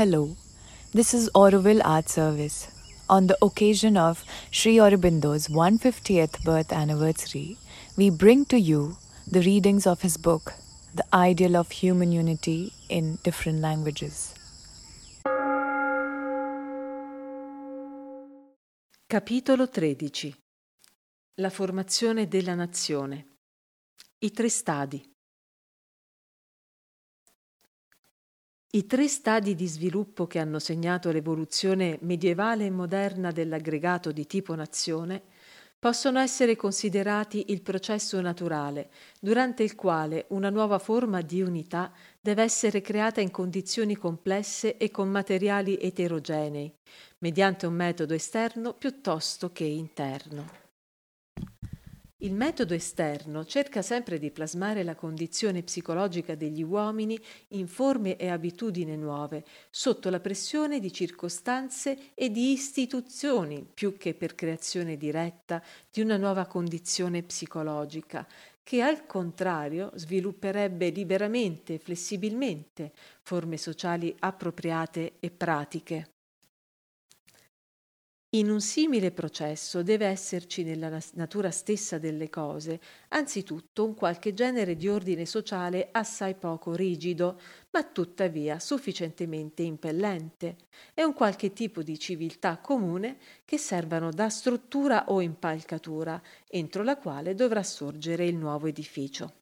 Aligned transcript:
Hello, 0.00 0.34
this 0.94 1.12
is 1.12 1.28
Auroville 1.34 1.82
Art 1.84 2.08
Service. 2.08 2.68
On 3.10 3.26
the 3.26 3.36
occasion 3.42 3.98
of 3.98 4.24
Sri 4.50 4.76
Aurobindo's 4.76 5.48
150th 5.48 6.42
birth 6.42 6.72
anniversary, 6.72 7.58
we 7.98 8.08
bring 8.08 8.46
to 8.46 8.58
you 8.58 8.96
the 9.30 9.42
readings 9.42 9.86
of 9.86 10.00
his 10.00 10.16
book, 10.16 10.54
The 10.94 11.04
Ideal 11.12 11.54
of 11.54 11.70
Human 11.70 12.12
Unity 12.12 12.72
in 12.88 13.18
Different 13.22 13.60
Languages. 13.60 14.32
Capitolo 19.06 19.66
13 19.66 20.34
La 21.42 21.50
formazione 21.50 22.26
della 22.26 22.54
nazione 22.54 23.26
I 24.20 24.30
tre 24.30 24.48
stadi 24.48 25.04
I 28.72 28.86
tre 28.86 29.08
stadi 29.08 29.56
di 29.56 29.66
sviluppo 29.66 30.28
che 30.28 30.38
hanno 30.38 30.60
segnato 30.60 31.10
l'evoluzione 31.10 31.98
medievale 32.02 32.66
e 32.66 32.70
moderna 32.70 33.32
dell'aggregato 33.32 34.12
di 34.12 34.28
tipo 34.28 34.54
nazione 34.54 35.22
possono 35.76 36.20
essere 36.20 36.54
considerati 36.54 37.46
il 37.48 37.62
processo 37.62 38.20
naturale, 38.20 38.90
durante 39.18 39.64
il 39.64 39.74
quale 39.74 40.26
una 40.28 40.50
nuova 40.50 40.78
forma 40.78 41.20
di 41.20 41.42
unità 41.42 41.92
deve 42.20 42.44
essere 42.44 42.80
creata 42.80 43.20
in 43.20 43.32
condizioni 43.32 43.96
complesse 43.96 44.76
e 44.76 44.92
con 44.92 45.08
materiali 45.08 45.76
eterogenei, 45.80 46.72
mediante 47.18 47.66
un 47.66 47.74
metodo 47.74 48.14
esterno 48.14 48.74
piuttosto 48.74 49.50
che 49.50 49.64
interno. 49.64 50.69
Il 52.22 52.34
metodo 52.34 52.74
esterno 52.74 53.46
cerca 53.46 53.80
sempre 53.80 54.18
di 54.18 54.30
plasmare 54.30 54.82
la 54.82 54.94
condizione 54.94 55.62
psicologica 55.62 56.34
degli 56.34 56.62
uomini 56.62 57.18
in 57.48 57.66
forme 57.66 58.16
e 58.16 58.28
abitudini 58.28 58.94
nuove, 58.94 59.42
sotto 59.70 60.10
la 60.10 60.20
pressione 60.20 60.80
di 60.80 60.92
circostanze 60.92 62.12
e 62.12 62.30
di 62.30 62.52
istituzioni, 62.52 63.66
più 63.72 63.96
che 63.96 64.12
per 64.12 64.34
creazione 64.34 64.98
diretta 64.98 65.62
di 65.90 66.02
una 66.02 66.18
nuova 66.18 66.44
condizione 66.44 67.22
psicologica, 67.22 68.28
che 68.62 68.82
al 68.82 69.06
contrario 69.06 69.90
svilupperebbe 69.94 70.90
liberamente 70.90 71.74
e 71.74 71.78
flessibilmente 71.78 72.92
forme 73.22 73.56
sociali 73.56 74.14
appropriate 74.18 75.14
e 75.20 75.30
pratiche. 75.30 76.19
In 78.32 78.48
un 78.50 78.60
simile 78.60 79.10
processo 79.12 79.82
deve 79.82 80.06
esserci 80.06 80.62
nella 80.64 81.00
natura 81.14 81.50
stessa 81.50 81.98
delle 81.98 82.28
cose, 82.28 82.80
anzitutto 83.08 83.84
un 83.84 83.94
qualche 83.94 84.34
genere 84.34 84.76
di 84.76 84.88
ordine 84.88 85.26
sociale 85.26 85.88
assai 85.90 86.34
poco 86.36 86.74
rigido, 86.74 87.40
ma 87.70 87.82
tuttavia 87.82 88.60
sufficientemente 88.60 89.62
impellente, 89.62 90.56
e 90.94 91.04
un 91.04 91.12
qualche 91.12 91.52
tipo 91.52 91.82
di 91.82 91.98
civiltà 91.98 92.58
comune 92.58 93.18
che 93.44 93.58
servano 93.58 94.10
da 94.10 94.28
struttura 94.28 95.06
o 95.08 95.20
impalcatura, 95.20 96.20
entro 96.48 96.84
la 96.84 96.96
quale 96.98 97.34
dovrà 97.34 97.64
sorgere 97.64 98.26
il 98.26 98.36
nuovo 98.36 98.68
edificio. 98.68 99.39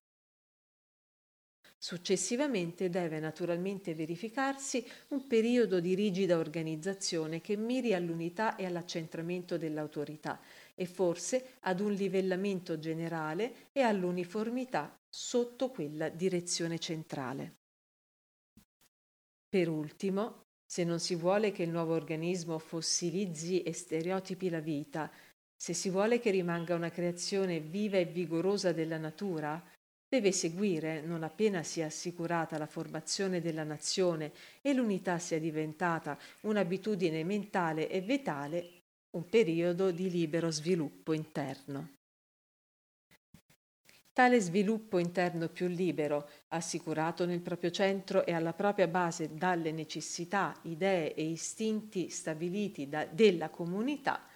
Successivamente 1.80 2.90
deve 2.90 3.20
naturalmente 3.20 3.94
verificarsi 3.94 4.84
un 5.10 5.28
periodo 5.28 5.78
di 5.78 5.94
rigida 5.94 6.36
organizzazione 6.36 7.40
che 7.40 7.56
miri 7.56 7.94
all'unità 7.94 8.56
e 8.56 8.66
all'accentramento 8.66 9.56
dell'autorità 9.56 10.40
e 10.74 10.86
forse 10.86 11.54
ad 11.60 11.78
un 11.78 11.92
livellamento 11.92 12.80
generale 12.80 13.68
e 13.72 13.82
all'uniformità 13.82 14.98
sotto 15.08 15.70
quella 15.70 16.08
direzione 16.08 16.80
centrale. 16.80 17.58
Per 19.48 19.68
ultimo, 19.68 20.46
se 20.66 20.82
non 20.82 20.98
si 20.98 21.14
vuole 21.14 21.52
che 21.52 21.62
il 21.62 21.70
nuovo 21.70 21.94
organismo 21.94 22.58
fossilizzi 22.58 23.62
e 23.62 23.72
stereotipi 23.72 24.50
la 24.50 24.60
vita, 24.60 25.10
se 25.56 25.72
si 25.72 25.90
vuole 25.90 26.18
che 26.18 26.30
rimanga 26.30 26.74
una 26.74 26.90
creazione 26.90 27.60
viva 27.60 27.98
e 27.98 28.04
vigorosa 28.04 28.72
della 28.72 28.98
natura, 28.98 29.64
deve 30.08 30.32
seguire, 30.32 31.02
non 31.02 31.22
appena 31.22 31.62
sia 31.62 31.86
assicurata 31.86 32.56
la 32.56 32.66
formazione 32.66 33.40
della 33.40 33.64
nazione 33.64 34.32
e 34.62 34.72
l'unità 34.72 35.18
sia 35.18 35.38
diventata 35.38 36.18
un'abitudine 36.42 37.22
mentale 37.24 37.90
e 37.90 38.00
vitale, 38.00 38.82
un 39.10 39.28
periodo 39.28 39.90
di 39.90 40.10
libero 40.10 40.50
sviluppo 40.50 41.12
interno. 41.12 41.96
Tale 44.12 44.40
sviluppo 44.40 44.98
interno 44.98 45.48
più 45.48 45.68
libero, 45.68 46.28
assicurato 46.48 47.24
nel 47.24 47.40
proprio 47.40 47.70
centro 47.70 48.26
e 48.26 48.32
alla 48.32 48.52
propria 48.52 48.88
base 48.88 49.32
dalle 49.34 49.70
necessità, 49.70 50.58
idee 50.62 51.14
e 51.14 51.22
istinti 51.22 52.08
stabiliti 52.08 52.88
da, 52.88 53.04
della 53.04 53.48
comunità, 53.48 54.26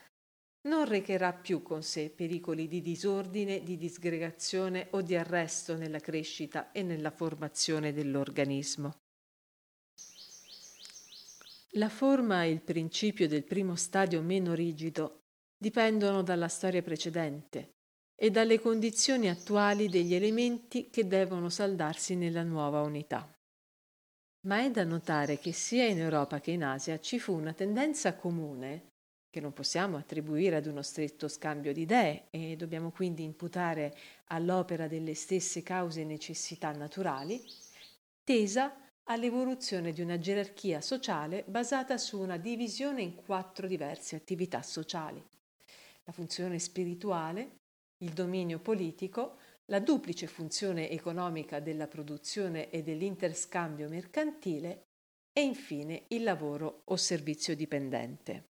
non 0.62 0.84
recherà 0.84 1.32
più 1.32 1.62
con 1.62 1.82
sé 1.82 2.10
pericoli 2.10 2.68
di 2.68 2.80
disordine, 2.80 3.62
di 3.62 3.76
disgregazione 3.76 4.88
o 4.90 5.02
di 5.02 5.16
arresto 5.16 5.76
nella 5.76 5.98
crescita 5.98 6.70
e 6.70 6.82
nella 6.82 7.10
formazione 7.10 7.92
dell'organismo. 7.92 8.96
La 11.76 11.88
forma 11.88 12.44
e 12.44 12.50
il 12.50 12.60
principio 12.60 13.26
del 13.26 13.44
primo 13.44 13.76
stadio 13.76 14.20
meno 14.20 14.52
rigido 14.52 15.20
dipendono 15.56 16.22
dalla 16.22 16.48
storia 16.48 16.82
precedente 16.82 17.70
e 18.14 18.30
dalle 18.30 18.60
condizioni 18.60 19.28
attuali 19.28 19.88
degli 19.88 20.14
elementi 20.14 20.90
che 20.90 21.06
devono 21.06 21.48
saldarsi 21.48 22.14
nella 22.14 22.42
nuova 22.42 22.82
unità. 22.82 23.28
Ma 24.46 24.60
è 24.60 24.70
da 24.70 24.84
notare 24.84 25.38
che 25.38 25.52
sia 25.52 25.86
in 25.86 25.98
Europa 25.98 26.40
che 26.40 26.50
in 26.50 26.62
Asia 26.62 27.00
ci 27.00 27.18
fu 27.18 27.32
una 27.32 27.52
tendenza 27.52 28.14
comune 28.14 28.91
che 29.32 29.40
non 29.40 29.54
possiamo 29.54 29.96
attribuire 29.96 30.56
ad 30.56 30.66
uno 30.66 30.82
stretto 30.82 31.26
scambio 31.26 31.72
di 31.72 31.80
idee 31.80 32.26
e 32.28 32.54
dobbiamo 32.54 32.90
quindi 32.90 33.24
imputare 33.24 33.96
all'opera 34.26 34.88
delle 34.88 35.14
stesse 35.14 35.62
cause 35.62 36.02
e 36.02 36.04
necessità 36.04 36.70
naturali, 36.72 37.42
tesa 38.22 38.76
all'evoluzione 39.04 39.92
di 39.92 40.02
una 40.02 40.18
gerarchia 40.18 40.82
sociale 40.82 41.44
basata 41.46 41.96
su 41.96 42.20
una 42.20 42.36
divisione 42.36 43.00
in 43.00 43.14
quattro 43.14 43.66
diverse 43.66 44.16
attività 44.16 44.60
sociali. 44.60 45.24
La 46.04 46.12
funzione 46.12 46.58
spirituale, 46.58 47.60
il 48.04 48.12
dominio 48.12 48.58
politico, 48.58 49.38
la 49.70 49.80
duplice 49.80 50.26
funzione 50.26 50.90
economica 50.90 51.58
della 51.58 51.86
produzione 51.86 52.68
e 52.68 52.82
dell'interscambio 52.82 53.88
mercantile 53.88 54.82
e 55.32 55.40
infine 55.40 56.04
il 56.08 56.22
lavoro 56.22 56.82
o 56.84 56.96
servizio 56.96 57.56
dipendente. 57.56 58.51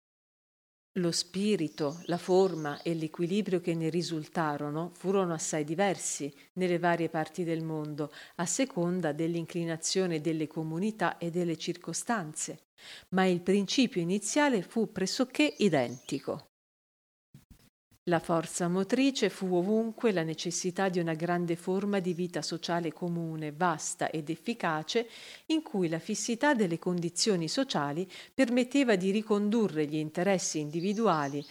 Lo 0.98 1.10
spirito, 1.10 2.02
la 2.04 2.18
forma 2.18 2.80
e 2.82 2.94
l'equilibrio 2.94 3.60
che 3.60 3.74
ne 3.74 3.88
risultarono 3.88 4.92
furono 4.94 5.32
assai 5.32 5.64
diversi 5.64 6.32
nelle 6.52 6.78
varie 6.78 7.08
parti 7.08 7.42
del 7.42 7.64
mondo, 7.64 8.12
a 8.36 8.46
seconda 8.46 9.10
dell'inclinazione 9.10 10.20
delle 10.20 10.46
comunità 10.46 11.18
e 11.18 11.30
delle 11.30 11.56
circostanze, 11.56 12.66
ma 13.08 13.24
il 13.24 13.40
principio 13.40 14.00
iniziale 14.00 14.62
fu 14.62 14.92
pressoché 14.92 15.54
identico. 15.58 16.53
La 18.10 18.18
forza 18.18 18.68
motrice 18.68 19.30
fu 19.30 19.54
ovunque 19.54 20.12
la 20.12 20.24
necessità 20.24 20.90
di 20.90 20.98
una 20.98 21.14
grande 21.14 21.56
forma 21.56 22.00
di 22.00 22.12
vita 22.12 22.42
sociale 22.42 22.92
comune, 22.92 23.50
vasta 23.50 24.10
ed 24.10 24.28
efficace, 24.28 25.08
in 25.46 25.62
cui 25.62 25.88
la 25.88 25.98
fissità 25.98 26.52
delle 26.52 26.78
condizioni 26.78 27.48
sociali 27.48 28.06
permetteva 28.34 28.96
di 28.96 29.10
ricondurre 29.10 29.86
gli 29.86 29.96
interessi 29.96 30.60
individuali 30.60 31.42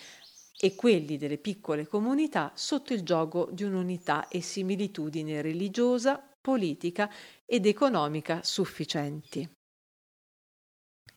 e 0.59 0.75
quelli 0.75 1.17
delle 1.17 1.39
piccole 1.39 1.87
comunità 1.87 2.51
sotto 2.53 2.93
il 2.93 3.01
gioco 3.01 3.49
di 3.51 3.63
un'unità 3.63 4.27
e 4.27 4.39
similitudine 4.39 5.41
religiosa, 5.41 6.21
politica 6.39 7.09
ed 7.47 7.65
economica 7.65 8.43
sufficienti. 8.43 9.49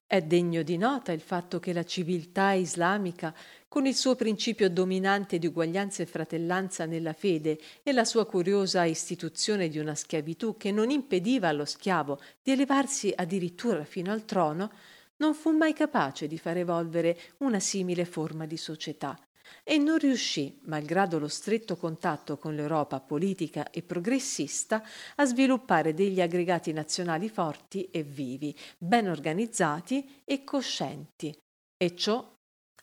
È 0.09 0.23
degno 0.23 0.63
di 0.63 0.77
nota 0.77 1.11
il 1.11 1.21
fatto 1.21 1.59
che 1.59 1.73
la 1.73 1.85
civiltà 1.85 2.53
islamica, 2.53 3.35
con 3.77 3.85
il 3.85 3.95
suo 3.95 4.17
principio 4.17 4.71
dominante 4.71 5.39
di 5.39 5.49
uguaglianza 5.49 6.03
e 6.03 6.07
fratellanza 6.07 6.87
nella 6.87 7.13
fede 7.13 7.59
e 7.83 7.93
la 7.93 8.07
sua 8.07 8.25
curiosa 8.25 8.85
istituzione 8.85 9.69
di 9.69 9.79
una 9.79 9.95
schiavitù 9.95 10.57
che 10.57 10.73
non 10.73 10.89
impediva 10.89 11.49
allo 11.49 11.67
schiavo 11.67 12.19
di 12.43 12.53
elevarsi 12.53 13.13
addirittura 13.15 13.85
fino 13.85 14.13
al 14.13 14.25
trono, 14.25 14.73
non 15.17 15.35
fu 15.35 15.51
mai 15.51 15.75
capace 15.75 16.27
di 16.27 16.39
far 16.39 16.57
evolvere 16.57 17.19
una 17.41 17.61
simile 17.61 18.07
forma 18.07 18.47
di 18.47 18.57
società, 18.57 19.15
e 19.63 19.77
non 19.77 19.99
riuscì, 19.99 20.59
malgrado 20.63 21.19
lo 21.19 21.29
stretto 21.29 21.77
contatto 21.77 22.39
con 22.39 22.55
l'Europa 22.55 22.99
politica 23.01 23.69
e 23.69 23.83
progressista, 23.83 24.83
a 25.17 25.27
sviluppare 25.27 25.93
degli 25.93 26.23
aggregati 26.23 26.73
nazionali 26.73 27.29
forti 27.29 27.91
e 27.91 28.03
vivi, 28.03 28.57
ben 28.79 29.07
organizzati 29.07 30.23
e 30.25 30.45
coscienti, 30.45 31.39
e 31.77 31.95
ciò 31.95 32.36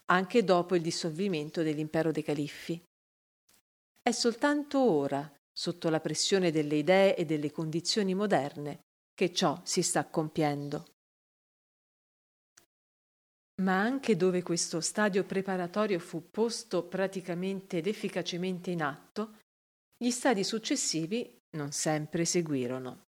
anche 0.05 0.43
dopo 0.43 0.75
il 0.75 0.81
dissolvimento 0.81 1.63
dell'impero 1.63 2.11
dei 2.11 2.23
califfi. 2.23 2.81
È 4.01 4.11
soltanto 4.11 4.79
ora, 4.81 5.31
sotto 5.51 5.89
la 5.89 5.99
pressione 5.99 6.51
delle 6.51 6.75
idee 6.75 7.15
e 7.15 7.25
delle 7.25 7.51
condizioni 7.51 8.13
moderne, 8.13 8.81
che 9.13 9.33
ciò 9.33 9.61
si 9.63 9.81
sta 9.81 10.05
compiendo. 10.05 10.87
Ma 13.61 13.79
anche 13.79 14.17
dove 14.17 14.41
questo 14.41 14.81
stadio 14.81 15.23
preparatorio 15.23 15.99
fu 15.99 16.29
posto 16.29 16.83
praticamente 16.87 17.77
ed 17.77 17.87
efficacemente 17.87 18.71
in 18.71 18.81
atto, 18.81 19.37
gli 19.95 20.09
stadi 20.09 20.43
successivi 20.43 21.39
non 21.51 21.71
sempre 21.71 22.25
seguirono. 22.25 23.05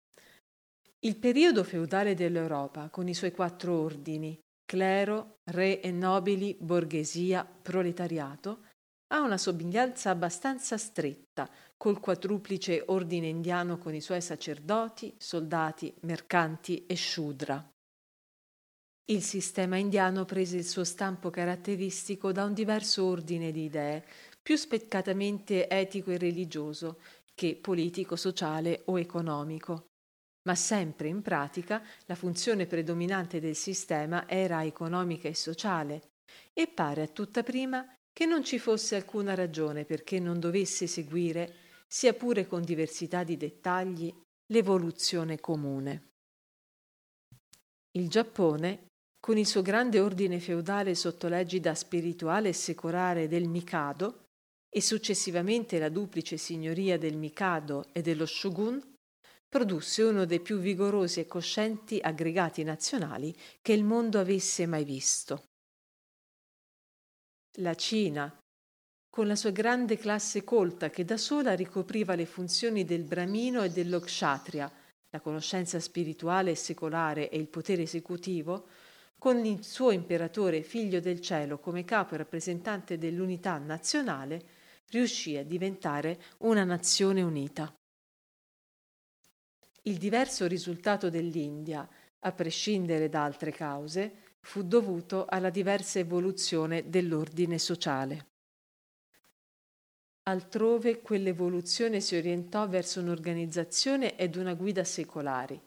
Il 1.02 1.18
periodo 1.18 1.64
feudale 1.64 2.16
dell'Europa, 2.16 2.90
con 2.90 3.08
i 3.08 3.14
suoi 3.14 3.32
quattro 3.32 3.80
ordini, 3.80 4.40
clero, 4.70 5.40
re 5.46 5.82
e 5.82 5.90
nobili, 5.92 6.56
borghesia, 6.60 7.44
proletariato, 7.44 8.66
ha 9.12 9.22
una 9.22 9.40
somiglianza 9.40 10.12
abbastanza 10.12 10.78
stretta 10.78 11.50
col 11.76 12.00
quadruplice 12.00 12.84
ordine 12.86 13.26
indiano 13.26 13.80
con 13.80 13.96
i 13.96 14.00
suoi 14.00 14.22
sacerdoti, 14.22 15.16
soldati, 15.18 15.92
mercanti 16.02 16.86
e 16.86 16.96
shudra. 16.96 17.68
Il 19.06 19.24
sistema 19.24 19.76
indiano 19.78 20.26
prese 20.26 20.58
il 20.58 20.68
suo 20.68 20.84
stampo 20.84 21.32
caratteristico 21.32 22.32
da 22.32 22.44
un 22.44 22.54
diverso 22.54 23.06
ordine 23.06 23.52
di 23.52 23.64
idee, 23.64 24.06
più 24.40 24.56
speccatamente 24.56 25.68
etico 25.68 26.12
e 26.12 26.20
religioso 26.20 27.00
che 27.34 27.56
politico, 27.56 28.16
sociale 28.16 28.84
o 28.86 29.00
economico. 29.00 29.89
Ma 30.48 30.56
sempre 30.56 31.08
in 31.08 31.22
pratica 31.22 31.84
la 32.06 32.16
funzione 32.16 32.66
predominante 32.66 33.40
del 33.40 33.56
sistema 33.56 34.28
era 34.28 34.64
economica 34.64 35.28
e 35.28 35.36
sociale, 35.36 36.12
e 36.54 36.68
pare 36.68 37.04
a 37.04 37.08
tutta 37.08 37.44
prima 37.44 37.86
che 38.12 38.26
non 38.26 38.44
ci 38.44 38.60
fosse 38.60 38.96
alcuna 38.96 39.36
ragione 39.36 39.86
perché 39.86 40.20
non 40.20 40.40
dovesse 40.40 40.88
seguire, 40.88 41.56
sia 41.88 42.14
pure 42.14 42.48
con 42.48 42.64
diversità 42.64 43.24
di 43.24 43.38
dettagli, 43.38 44.14
l'evoluzione 44.52 45.40
comune. 45.40 46.08
Il 47.98 48.10
Giappone, 48.10 48.88
con 49.20 49.38
il 49.38 49.46
suo 49.46 49.62
grande 49.62 50.00
ordine 50.00 50.40
feudale 50.40 50.96
sotto 50.96 51.28
l'egida 51.28 51.74
spirituale 51.76 52.50
e 52.50 52.54
secolare 52.54 53.28
del 53.28 53.48
Mikado, 53.48 54.26
e 54.70 54.82
successivamente 54.82 55.80
la 55.80 55.90
duplice 55.90 56.38
signoria 56.38 56.98
del 56.98 57.18
Mikado 57.18 57.86
e 57.92 58.02
dello 58.02 58.26
Shogun, 58.26 58.80
produsse 59.50 60.04
uno 60.04 60.26
dei 60.26 60.40
più 60.40 60.60
vigorosi 60.60 61.20
e 61.20 61.26
coscienti 61.26 62.00
aggregati 62.00 62.64
nazionali 62.64 63.36
che 63.62 63.74
il 63.74 63.84
mondo 63.84 64.20
avesse 64.20 64.68
mai 64.68 64.84
visto. 64.84 65.46
La 67.58 67.74
Cina, 67.74 68.32
con 69.10 69.26
la 69.26 69.36
sua 69.36 69.50
grande 69.50 69.98
classe 69.98 70.44
colta 70.44 70.92
che 70.92 71.04
da 71.04 71.18
sola 71.18 71.56
ricopriva 71.56 72.14
le 72.14 72.28
funzioni 72.28 72.86
del 72.86 73.04
Bramino 73.04 73.64
e 73.64 73.70
dello 73.70 74.00
Kshatriya, 74.00 74.72
la 75.10 75.20
conoscenza 75.20 75.80
spirituale 75.80 76.52
e 76.52 76.56
secolare 76.56 77.30
e 77.30 77.38
il 77.38 77.48
potere 77.48 77.82
esecutivo, 77.82 78.68
con 79.18 79.44
il 79.44 79.66
suo 79.66 79.90
imperatore 79.90 80.62
figlio 80.62 81.00
del 81.00 81.20
cielo 81.20 81.58
come 81.58 81.84
capo 81.84 82.14
e 82.14 82.18
rappresentante 82.18 83.00
dell'unità 83.00 83.58
nazionale, 83.58 84.58
riuscì 84.90 85.36
a 85.36 85.44
diventare 85.44 86.22
una 86.40 86.64
nazione 86.64 87.24
unita. 87.24 87.79
Il 89.84 89.98
diverso 89.98 90.46
risultato 90.46 91.10
dell'India, 91.10 91.88
a 92.20 92.32
prescindere 92.32 93.10
da 93.10 93.24
altre 93.24 93.52
cause, 93.52 94.14
fu 94.42 94.64
dovuto 94.64 95.26
alla 95.28 95.50
diversa 95.50 96.00
evoluzione 96.00 96.90
dell'ordine 96.90 97.58
sociale. 97.58 98.28
Altrove 100.24 101.02
quell'evoluzione 101.02 102.02
si 102.02 102.16
orientò 102.16 102.68
verso 102.68 103.00
un'organizzazione 103.00 104.16
ed 104.16 104.36
una 104.36 104.54
guida 104.54 104.84
secolari. 104.84 105.60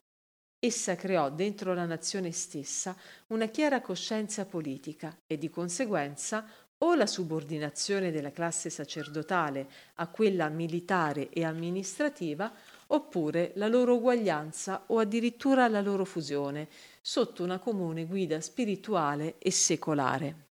Essa 0.59 0.95
creò 0.95 1.31
dentro 1.31 1.75
la 1.75 1.87
nazione 1.87 2.31
stessa 2.31 2.97
una 3.29 3.47
chiara 3.47 3.81
coscienza 3.81 4.45
politica 4.45 5.17
e 5.27 5.37
di 5.37 5.51
conseguenza 5.51 6.47
o 6.79 6.95
la 6.95 7.07
subordinazione 7.07 8.13
della 8.13 8.31
classe 8.31 8.71
sacerdotale 8.71 9.69
a 9.95 10.07
quella 10.07 10.49
militare 10.49 11.29
e 11.31 11.45
amministrativa, 11.45 12.53
oppure 12.93 13.53
la 13.57 13.69
loro 13.69 13.97
uguaglianza 13.97 14.85
o 14.89 14.99
addirittura 14.99 15.69
la 15.69 15.81
loro 15.81 16.05
fusione, 16.05 16.69
sotto 17.01 17.43
una 17.43 17.59
comune 17.59 18.07
guida 18.07 18.41
spirituale 18.41 19.37
e 19.39 19.51
secolare. 19.51 20.47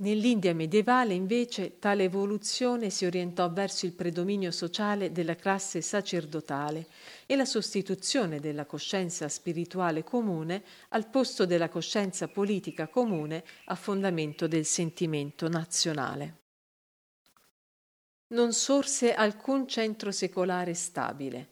Nell'India 0.00 0.54
medievale, 0.54 1.12
invece, 1.12 1.78
tale 1.78 2.04
evoluzione 2.04 2.88
si 2.88 3.04
orientò 3.04 3.50
verso 3.52 3.84
il 3.84 3.92
predominio 3.92 4.50
sociale 4.50 5.12
della 5.12 5.36
classe 5.36 5.82
sacerdotale 5.82 6.86
e 7.26 7.36
la 7.36 7.44
sostituzione 7.44 8.40
della 8.40 8.64
coscienza 8.64 9.28
spirituale 9.28 10.02
comune 10.02 10.62
al 10.90 11.06
posto 11.08 11.44
della 11.44 11.68
coscienza 11.68 12.28
politica 12.28 12.88
comune 12.88 13.44
a 13.66 13.74
fondamento 13.74 14.46
del 14.46 14.64
sentimento 14.64 15.48
nazionale. 15.48 16.38
Non 18.32 18.52
sorse 18.52 19.12
alcun 19.12 19.66
centro 19.66 20.12
secolare 20.12 20.72
stabile, 20.74 21.48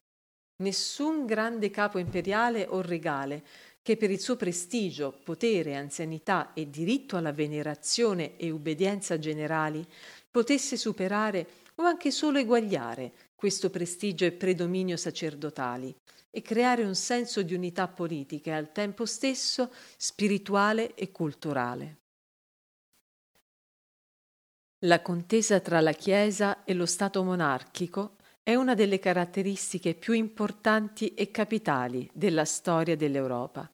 nessun 0.62 1.26
grande 1.26 1.70
capo 1.70 1.98
imperiale 1.98 2.66
o 2.68 2.80
regale 2.80 3.44
che 3.82 3.96
per 3.96 4.12
il 4.12 4.20
suo 4.20 4.36
prestigio, 4.36 5.18
potere, 5.24 5.74
anzianità 5.74 6.52
e 6.52 6.70
diritto 6.70 7.16
alla 7.16 7.32
venerazione 7.32 8.36
e 8.36 8.50
ubbidienza 8.50 9.18
generali 9.18 9.84
potesse 10.30 10.76
superare 10.76 11.48
o 11.76 11.82
anche 11.82 12.12
solo 12.12 12.38
eguagliare 12.38 13.12
questo 13.34 13.70
prestigio 13.70 14.24
e 14.24 14.32
predominio 14.32 14.96
sacerdotali 14.96 15.92
e 16.30 16.42
creare 16.42 16.84
un 16.84 16.94
senso 16.94 17.42
di 17.42 17.54
unità 17.54 17.88
politica 17.88 18.52
e 18.52 18.54
al 18.54 18.70
tempo 18.70 19.04
stesso 19.04 19.72
spirituale 19.96 20.94
e 20.94 21.10
culturale. 21.10 21.96
La 24.82 25.02
contesa 25.02 25.58
tra 25.58 25.80
la 25.80 25.90
Chiesa 25.90 26.62
e 26.62 26.72
lo 26.72 26.86
Stato 26.86 27.24
monarchico 27.24 28.14
è 28.44 28.54
una 28.54 28.74
delle 28.74 29.00
caratteristiche 29.00 29.94
più 29.94 30.12
importanti 30.12 31.14
e 31.14 31.32
capitali 31.32 32.08
della 32.14 32.44
storia 32.44 32.94
dell'Europa. 32.94 33.68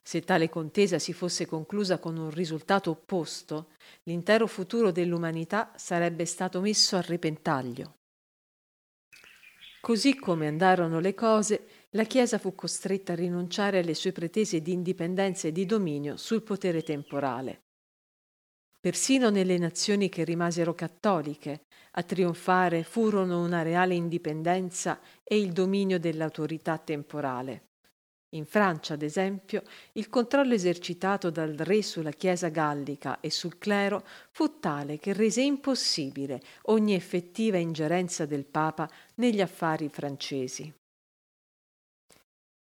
Se 0.00 0.20
tale 0.20 0.48
contesa 0.48 1.00
si 1.00 1.12
fosse 1.12 1.46
conclusa 1.46 1.98
con 1.98 2.16
un 2.16 2.30
risultato 2.30 2.90
opposto, 2.90 3.72
l'intero 4.04 4.46
futuro 4.46 4.92
dell'umanità 4.92 5.72
sarebbe 5.74 6.24
stato 6.26 6.60
messo 6.60 6.94
a 6.94 7.00
repentaglio. 7.00 7.96
Così 9.80 10.14
come 10.14 10.46
andarono 10.46 11.00
le 11.00 11.14
cose, 11.14 11.66
la 11.90 12.04
Chiesa 12.04 12.38
fu 12.38 12.54
costretta 12.54 13.14
a 13.14 13.16
rinunciare 13.16 13.80
alle 13.80 13.94
sue 13.94 14.12
pretese 14.12 14.62
di 14.62 14.70
indipendenza 14.70 15.48
e 15.48 15.52
di 15.52 15.66
dominio 15.66 16.16
sul 16.16 16.44
potere 16.44 16.84
temporale. 16.84 17.62
Persino 18.80 19.28
nelle 19.28 19.58
nazioni 19.58 20.08
che 20.08 20.24
rimasero 20.24 20.74
cattoliche, 20.74 21.66
a 21.92 22.02
trionfare 22.02 22.82
furono 22.82 23.44
una 23.44 23.60
reale 23.60 23.94
indipendenza 23.94 25.00
e 25.22 25.38
il 25.38 25.52
dominio 25.52 25.98
dell'autorità 25.98 26.78
temporale. 26.78 27.66
In 28.36 28.46
Francia, 28.46 28.94
ad 28.94 29.02
esempio, 29.02 29.62
il 29.92 30.08
controllo 30.08 30.54
esercitato 30.54 31.30
dal 31.30 31.54
re 31.56 31.82
sulla 31.82 32.12
Chiesa 32.12 32.48
gallica 32.48 33.20
e 33.20 33.28
sul 33.28 33.58
clero 33.58 34.06
fu 34.30 34.60
tale 34.60 34.98
che 34.98 35.12
rese 35.12 35.42
impossibile 35.42 36.40
ogni 36.62 36.94
effettiva 36.94 37.58
ingerenza 37.58 38.24
del 38.24 38.46
Papa 38.46 38.88
negli 39.16 39.40
affari 39.40 39.88
francesi. 39.88 40.72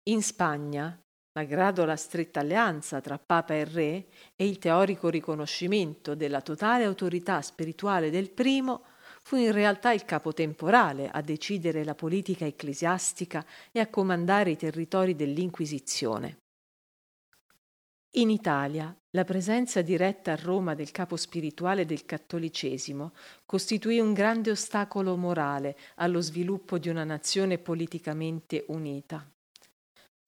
In 0.10 0.22
Spagna, 0.22 1.00
malgrado 1.34 1.86
la 1.86 1.96
stretta 1.96 2.42
alleanza 2.42 3.02
tra 3.02 3.18
Papa 3.18 3.54
e 3.54 3.64
Re 3.66 4.06
e 4.36 4.48
il 4.48 4.60
teorico 4.60 5.10
riconoscimento 5.10 6.16
della 6.16 6.42
totale 6.42 6.84
autorità 6.84 7.42
spirituale 7.42 8.10
del 8.10 8.30
primo, 8.30 8.84
fu 9.24 9.38
in 9.38 9.52
realtà 9.52 9.92
il 9.94 10.06
capo 10.06 10.34
temporale 10.34 11.10
a 11.10 11.22
decidere 11.22 11.84
la 11.84 11.96
politica 11.96 12.46
ecclesiastica 12.46 13.46
e 13.72 13.80
a 13.80 13.88
comandare 13.88 14.52
i 14.52 14.58
territori 14.58 15.16
dell'Inquisizione. 15.16 16.38
In 18.16 18.30
Italia, 18.30 18.96
la 19.16 19.24
presenza 19.24 19.82
diretta 19.82 20.34
a 20.34 20.36
Roma 20.36 20.76
del 20.76 20.92
capo 20.92 21.16
spirituale 21.16 21.86
del 21.86 22.06
cattolicesimo 22.06 23.14
costituì 23.44 24.00
un 24.00 24.14
grande 24.14 24.52
ostacolo 24.52 25.18
morale 25.18 25.76
allo 25.96 26.22
sviluppo 26.22 26.78
di 26.78 26.90
una 26.90 27.04
nazione 27.04 27.58
politicamente 27.58 28.66
unita. 28.68 29.28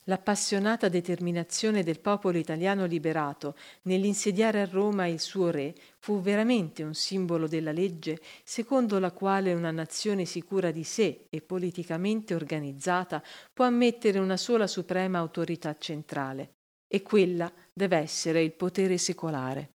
L'appassionata 0.08 0.88
determinazione 0.88 1.82
del 1.82 2.00
popolo 2.00 2.38
italiano 2.38 2.86
liberato 2.86 3.56
nell'insediare 3.84 4.62
a 4.62 4.66
Roma 4.66 5.08
il 5.08 5.20
suo 5.20 5.50
re 5.50 5.74
fu 5.98 6.22
veramente 6.22 6.84
un 6.84 6.94
simbolo 6.94 7.48
della 7.48 7.72
legge 7.72 8.22
secondo 8.44 9.00
la 9.00 9.12
quale 9.12 9.54
una 9.54 9.72
nazione 9.72 10.26
sicura 10.26 10.70
di 10.70 10.84
sé 10.84 11.26
e 11.32 11.42
politicamente 11.42 12.36
organizzata 12.36 13.24
può 13.52 13.66
ammettere 13.66 14.20
una 14.20 14.38
sola 14.38 14.68
suprema 14.68 15.18
autorità 15.18 15.76
centrale, 15.80 16.54
e 16.88 17.02
quella 17.02 17.52
deve 17.74 17.98
essere 17.98 18.44
il 18.44 18.54
potere 18.54 19.00
secolare. 19.00 19.75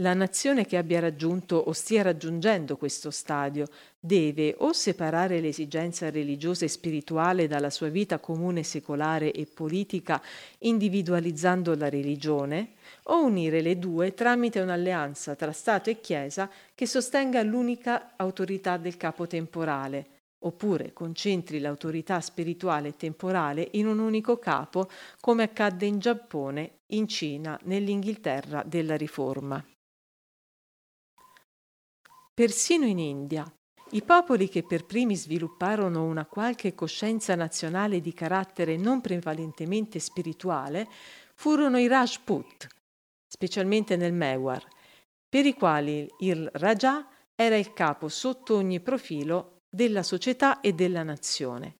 La 0.00 0.14
nazione 0.14 0.64
che 0.64 0.76
abbia 0.76 1.00
raggiunto 1.00 1.56
o 1.56 1.72
stia 1.72 2.02
raggiungendo 2.02 2.76
questo 2.76 3.10
stadio 3.10 3.66
deve 3.98 4.54
o 4.58 4.72
separare 4.72 5.40
l'esigenza 5.40 6.08
religiosa 6.08 6.64
e 6.64 6.68
spirituale 6.68 7.48
dalla 7.48 7.68
sua 7.68 7.88
vita 7.88 8.20
comune 8.20 8.62
secolare 8.62 9.32
e 9.32 9.44
politica 9.46 10.22
individualizzando 10.58 11.74
la 11.74 11.88
religione, 11.88 12.74
o 13.04 13.24
unire 13.24 13.60
le 13.60 13.76
due 13.80 14.14
tramite 14.14 14.60
un'alleanza 14.60 15.34
tra 15.34 15.50
Stato 15.50 15.90
e 15.90 16.00
Chiesa 16.00 16.48
che 16.76 16.86
sostenga 16.86 17.42
l'unica 17.42 18.12
autorità 18.14 18.76
del 18.76 18.96
capo 18.96 19.26
temporale, 19.26 20.06
oppure 20.44 20.92
concentri 20.92 21.58
l'autorità 21.58 22.20
spirituale 22.20 22.90
e 22.90 22.96
temporale 22.96 23.66
in 23.72 23.88
un 23.88 23.98
unico 23.98 24.38
capo, 24.38 24.88
come 25.20 25.42
accadde 25.42 25.86
in 25.86 25.98
Giappone, 25.98 26.70
in 26.90 27.08
Cina, 27.08 27.58
nell'Inghilterra 27.64 28.62
della 28.64 28.96
Riforma. 28.96 29.60
Persino 32.38 32.86
in 32.86 33.00
India, 33.00 33.52
i 33.90 34.02
popoli 34.02 34.48
che 34.48 34.62
per 34.62 34.86
primi 34.86 35.16
svilupparono 35.16 36.04
una 36.04 36.24
qualche 36.24 36.72
coscienza 36.72 37.34
nazionale 37.34 38.00
di 38.00 38.14
carattere 38.14 38.76
non 38.76 39.00
prevalentemente 39.00 39.98
spirituale 39.98 40.86
furono 41.34 41.78
i 41.78 41.88
Rajput, 41.88 42.68
specialmente 43.26 43.96
nel 43.96 44.12
Mewar, 44.12 44.64
per 45.28 45.46
i 45.46 45.54
quali 45.54 46.08
il 46.20 46.48
Raja 46.52 47.08
era 47.34 47.56
il 47.56 47.72
capo 47.72 48.08
sotto 48.08 48.54
ogni 48.54 48.78
profilo 48.78 49.62
della 49.68 50.04
società 50.04 50.60
e 50.60 50.74
della 50.74 51.02
nazione. 51.02 51.78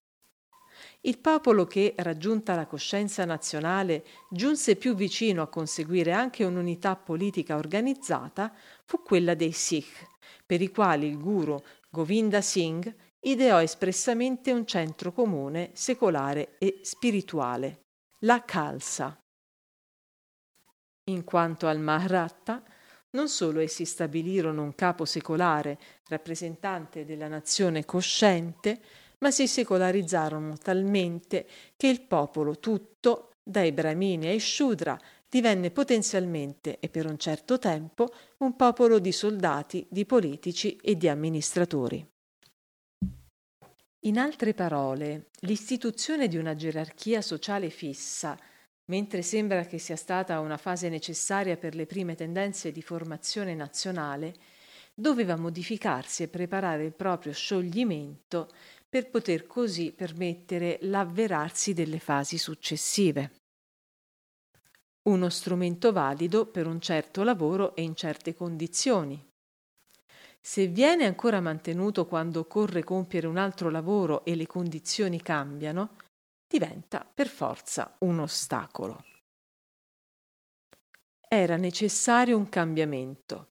Il 1.03 1.19
popolo 1.19 1.67
che, 1.67 1.93
raggiunta 1.95 2.55
la 2.55 2.65
coscienza 2.65 3.23
nazionale, 3.23 4.03
giunse 4.29 4.75
più 4.75 4.93
vicino 4.93 5.41
a 5.41 5.47
conseguire 5.47 6.11
anche 6.11 6.43
un'unità 6.43 6.97
politica 6.97 7.55
organizzata, 7.55 8.53
fu 8.83 9.01
quella 9.03 9.35
dei 9.35 9.53
Sikh, 9.53 10.17
per 10.45 10.61
i 10.61 10.69
quali 10.69 11.07
il 11.07 11.17
guru 11.17 11.61
Govinda 11.89 12.41
Singh 12.41 12.93
ideò 13.21 13.61
espressamente 13.61 14.51
un 14.51 14.65
centro 14.65 15.11
comune, 15.11 15.71
secolare 15.73 16.57
e 16.57 16.79
spirituale, 16.83 17.85
la 18.19 18.43
Khalsa. 18.43 19.17
In 21.05 21.23
quanto 21.23 21.67
al 21.67 21.79
Maharatta, 21.79 22.63
non 23.11 23.27
solo 23.27 23.59
essi 23.59 23.85
stabilirono 23.85 24.61
un 24.61 24.75
capo 24.75 25.05
secolare, 25.05 25.79
rappresentante 26.07 27.05
della 27.05 27.27
nazione 27.27 27.83
cosciente, 27.83 28.81
ma 29.19 29.31
si 29.31 29.47
secolarizzarono 29.47 30.55
talmente 30.57 31.47
che 31.75 31.87
il 31.87 32.01
popolo 32.01 32.59
tutto, 32.59 33.31
dai 33.43 33.71
Brahmini 33.71 34.27
ai 34.27 34.39
Shudra, 34.39 34.97
divenne 35.29 35.69
potenzialmente 35.69 36.79
e 36.79 36.89
per 36.89 37.05
un 37.05 37.17
certo 37.19 37.59
tempo 37.59 38.11
un 38.37 38.55
popolo 38.55 38.97
di 38.97 39.11
soldati, 39.11 39.85
di 39.89 40.05
politici 40.05 40.75
e 40.77 40.95
di 40.95 41.07
amministratori. 41.07 42.05
In 44.03 44.17
altre 44.17 44.53
parole, 44.53 45.27
l'istituzione 45.41 46.27
di 46.27 46.37
una 46.37 46.55
gerarchia 46.55 47.21
sociale 47.21 47.69
fissa, 47.69 48.37
mentre 48.85 49.21
sembra 49.21 49.65
che 49.65 49.77
sia 49.77 49.97
stata 49.97 50.39
una 50.39 50.57
fase 50.57 50.89
necessaria 50.89 51.57
per 51.57 51.75
le 51.75 51.85
prime 51.85 52.15
tendenze 52.15 52.71
di 52.71 52.81
formazione 52.81 53.53
nazionale, 53.53 54.33
doveva 54.95 55.35
modificarsi 55.35 56.23
e 56.23 56.27
preparare 56.27 56.85
il 56.85 56.93
proprio 56.93 57.33
scioglimento 57.33 58.49
per 58.87 59.09
poter 59.09 59.45
così 59.45 59.91
permettere 59.91 60.79
l'avverarsi 60.81 61.73
delle 61.73 61.99
fasi 61.99 62.37
successive 62.37 63.38
uno 65.03 65.29
strumento 65.29 65.91
valido 65.91 66.45
per 66.45 66.67
un 66.67 66.81
certo 66.81 67.23
lavoro 67.23 67.75
e 67.75 67.83
in 67.83 67.95
certe 67.95 68.35
condizioni. 68.35 69.27
Se 70.41 70.67
viene 70.67 71.05
ancora 71.05 71.41
mantenuto 71.41 72.05
quando 72.05 72.41
occorre 72.41 72.83
compiere 72.83 73.27
un 73.27 73.37
altro 73.37 73.69
lavoro 73.69 74.23
e 74.25 74.35
le 74.35 74.47
condizioni 74.47 75.21
cambiano, 75.21 75.95
diventa 76.47 77.05
per 77.13 77.27
forza 77.27 77.95
un 77.99 78.19
ostacolo. 78.19 79.03
Era 81.27 81.57
necessario 81.57 82.37
un 82.37 82.49
cambiamento. 82.49 83.47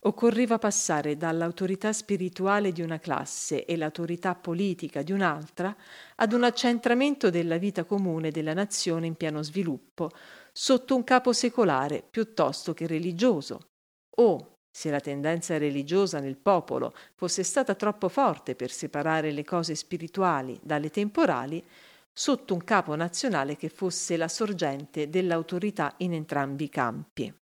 Occorreva 0.00 0.58
passare 0.58 1.16
dall'autorità 1.16 1.92
spirituale 1.92 2.72
di 2.72 2.82
una 2.82 2.98
classe 2.98 3.64
e 3.64 3.76
l'autorità 3.76 4.34
politica 4.34 5.02
di 5.02 5.12
un'altra 5.12 5.74
ad 6.16 6.32
un 6.32 6.44
accentramento 6.44 7.30
della 7.30 7.56
vita 7.56 7.84
comune 7.84 8.30
della 8.30 8.52
nazione 8.52 9.06
in 9.06 9.14
pieno 9.14 9.42
sviluppo, 9.42 10.10
sotto 10.58 10.96
un 10.96 11.04
capo 11.04 11.34
secolare 11.34 12.02
piuttosto 12.02 12.72
che 12.72 12.86
religioso, 12.86 13.72
o, 14.16 14.54
se 14.70 14.88
la 14.88 15.00
tendenza 15.00 15.58
religiosa 15.58 16.18
nel 16.18 16.38
popolo 16.38 16.94
fosse 17.14 17.42
stata 17.42 17.74
troppo 17.74 18.08
forte 18.08 18.54
per 18.54 18.70
separare 18.70 19.32
le 19.32 19.44
cose 19.44 19.74
spirituali 19.74 20.58
dalle 20.62 20.88
temporali, 20.88 21.62
sotto 22.10 22.54
un 22.54 22.64
capo 22.64 22.94
nazionale 22.94 23.56
che 23.56 23.68
fosse 23.68 24.16
la 24.16 24.28
sorgente 24.28 25.10
dell'autorità 25.10 25.92
in 25.98 26.14
entrambi 26.14 26.64
i 26.64 26.70
campi. 26.70 27.34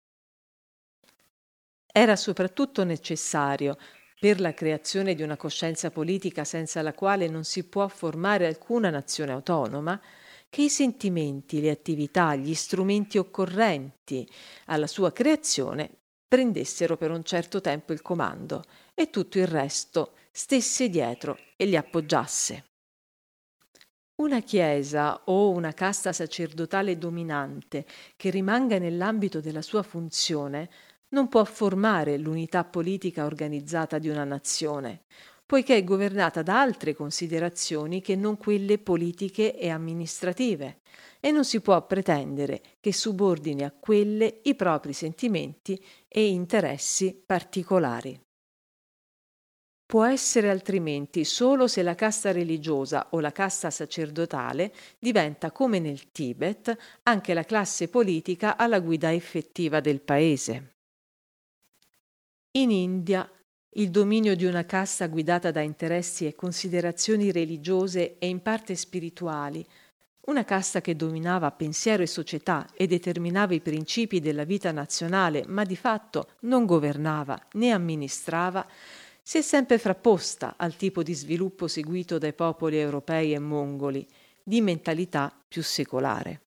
Era 1.93 2.17
soprattutto 2.17 2.83
necessario, 2.83 3.77
per 4.19 4.41
la 4.41 4.55
creazione 4.55 5.15
di 5.15 5.23
una 5.23 5.37
coscienza 5.37 5.91
politica 5.91 6.45
senza 6.45 6.81
la 6.81 6.95
quale 6.95 7.29
non 7.29 7.45
si 7.45 7.65
può 7.65 7.87
formare 7.89 8.47
alcuna 8.47 8.89
nazione 8.89 9.33
autonoma, 9.33 10.01
che 10.53 10.61
i 10.61 10.69
sentimenti, 10.69 11.63
le 11.63 11.71
attività, 11.71 12.35
gli 12.35 12.53
strumenti 12.53 13.17
occorrenti 13.17 14.29
alla 14.67 14.87
sua 14.87 15.11
creazione 15.11 15.91
prendessero 16.29 16.99
per 16.99 17.11
un 17.11 17.25
certo 17.25 17.63
tempo 17.63 17.95
il 17.95 18.03
comando 18.03 18.63
e 18.93 19.09
tutto 19.09 19.39
il 19.39 19.47
resto 19.47 20.13
stesse 20.31 20.91
dietro 20.91 21.39
e 21.57 21.65
li 21.65 21.75
appoggiasse. 21.75 22.65
Una 24.17 24.41
chiesa 24.41 25.23
o 25.25 25.49
una 25.49 25.73
casta 25.73 26.13
sacerdotale 26.13 26.99
dominante 26.99 27.87
che 28.15 28.29
rimanga 28.29 28.77
nell'ambito 28.77 29.41
della 29.41 29.63
sua 29.63 29.83
funzione 29.83 30.69
non 31.13 31.29
può 31.29 31.45
formare 31.45 32.19
l'unità 32.19 32.63
politica 32.65 33.25
organizzata 33.25 33.99
di 33.99 34.11
una 34.11 34.25
nazione, 34.25 35.05
poiché 35.53 35.77
è 35.77 35.85
governata 35.85 36.41
da 36.41 36.63
altre 36.63 36.95
considerazioni 36.95 38.01
che 38.01 38.17
non 38.17 38.39
quelle 38.39 38.79
politiche 38.79 39.55
e 39.55 39.69
amministrative, 39.69 40.81
e 41.21 41.31
non 41.31 41.45
si 41.45 41.61
può 41.61 41.87
pretendere 41.87 42.63
che 42.81 42.91
subordini 42.91 43.63
a 43.63 43.71
quelle 43.71 44.41
i 44.45 44.55
propri 44.55 44.95
sentimenti 44.95 45.79
e 46.09 46.27
interessi 46.27 47.23
particolari. 47.27 48.19
Può 49.85 50.07
essere 50.07 50.49
altrimenti 50.49 51.23
solo 51.23 51.69
se 51.69 51.83
la 51.83 51.95
casta 51.95 52.33
religiosa 52.33 53.09
o 53.11 53.21
la 53.21 53.31
casta 53.31 53.69
sacerdotale 53.69 54.73
diventa, 54.99 55.53
come 55.53 55.81
nel 55.81 56.13
Tibet, 56.13 56.75
anche 57.03 57.35
la 57.35 57.45
classe 57.45 57.89
politica 57.89 58.57
alla 58.57 58.81
guida 58.81 59.13
effettiva 59.13 59.81
del 59.81 60.01
paese. 60.01 60.77
In 62.53 62.71
India 62.71 63.31
il 63.77 63.91
dominio 63.91 64.37
di 64.37 64.45
una 64.45 64.67
casta 64.67 65.07
guidata 65.07 65.51
da 65.51 65.63
interessi 65.63 66.27
e 66.27 66.35
considerazioni 66.35 67.33
religiose 67.33 68.19
e 68.19 68.29
in 68.29 68.43
parte 68.43 68.75
spirituali, 68.75 69.67
una 70.27 70.45
casta 70.45 70.81
che 70.81 70.95
dominava 70.95 71.51
pensiero 71.53 72.03
e 72.03 72.07
società 72.07 72.69
e 72.75 72.87
determinava 72.87 73.55
i 73.55 73.61
principi 73.61 74.21
della 74.21 74.45
vita 74.45 74.73
nazionale, 74.73 75.45
ma 75.47 75.65
di 75.65 75.77
fatto 75.77 76.33
non 76.41 76.67
governava 76.67 77.41
né 77.53 77.71
amministrava, 77.71 78.67
si 79.23 79.39
è 79.39 79.43
sempre 79.43 79.79
frapposta 79.79 80.57
al 80.59 80.77
tipo 80.77 81.03
di 81.03 81.15
sviluppo 81.15 81.67
seguito 81.67 82.19
dai 82.19 82.35
popoli 82.35 82.79
europei 82.79 83.33
e 83.33 83.39
mongoli, 83.39 84.07
di 84.43 84.61
mentalità 84.61 85.33
più 85.49 85.63
secolare. 85.63 86.43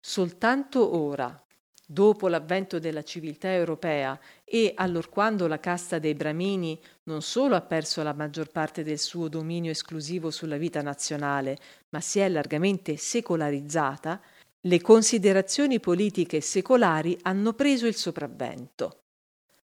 Soltanto 0.00 0.96
ora, 0.96 1.42
Dopo 1.90 2.28
l'avvento 2.28 2.78
della 2.78 3.02
civiltà 3.02 3.50
europea 3.50 4.20
e 4.50 4.72
allorquando 4.74 5.46
la 5.46 5.60
casta 5.60 5.98
dei 5.98 6.14
Bramini 6.14 6.80
non 7.04 7.22
solo 7.22 7.54
ha 7.54 7.60
perso 7.60 8.02
la 8.02 8.14
maggior 8.14 8.50
parte 8.50 8.82
del 8.82 8.98
suo 8.98 9.28
dominio 9.28 9.70
esclusivo 9.70 10.30
sulla 10.30 10.56
vita 10.56 10.80
nazionale, 10.80 11.58
ma 11.90 12.00
si 12.00 12.18
è 12.18 12.28
largamente 12.28 12.96
secolarizzata, 12.96 14.20
le 14.62 14.80
considerazioni 14.80 15.78
politiche 15.80 16.40
secolari 16.40 17.16
hanno 17.22 17.52
preso 17.52 17.86
il 17.86 17.94
sopravvento. 17.94 19.02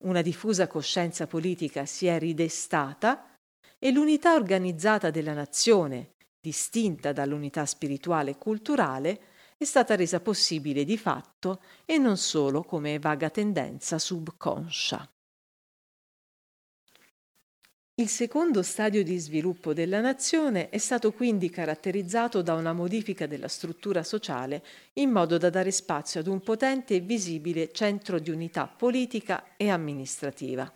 Una 0.05 0.23
diffusa 0.23 0.67
coscienza 0.67 1.27
politica 1.27 1.87
si 1.87 2.07
è 2.07 2.19
ridestata 2.19 3.37
e 3.79 3.91
l'unità 3.93 4.35
organizzata 4.35 5.11
della 5.11 5.35
nazione, 5.35 6.15
distinta 6.41 7.13
dall'unità 7.13 7.67
spirituale 7.67 8.33
e 8.33 8.39
culturale, 8.39 9.21
è 9.63 9.65
stata 9.65 9.95
resa 9.95 10.21
possibile 10.21 10.85
di 10.85 10.99
fatto 10.99 11.63
e 11.85 11.97
non 11.97 12.17
solo 12.17 12.63
come 12.63 12.99
vaga 12.99 13.31
tendenza 13.31 13.99
subconscia. 13.99 15.09
Il 17.95 18.09
secondo 18.09 18.63
stadio 18.63 19.05
di 19.05 19.17
sviluppo 19.19 19.73
della 19.73 20.01
nazione 20.01 20.71
è 20.71 20.79
stato 20.79 21.13
quindi 21.13 21.51
caratterizzato 21.51 22.43
da 22.43 22.55
una 22.55 22.73
modifica 22.73 23.27
della 23.27 23.49
struttura 23.49 24.03
sociale 24.03 24.65
in 24.95 25.11
modo 25.11 25.39
da 25.39 25.51
dare 25.51 25.71
spazio 25.71 26.19
ad 26.19 26.27
un 26.27 26.41
potente 26.41 26.97
e 26.97 27.01
visibile 27.01 27.71
centro 27.71 28.19
di 28.19 28.31
unità 28.31 28.67
politica 28.67 29.55
e 29.57 29.69
amministrativa. 29.69 30.73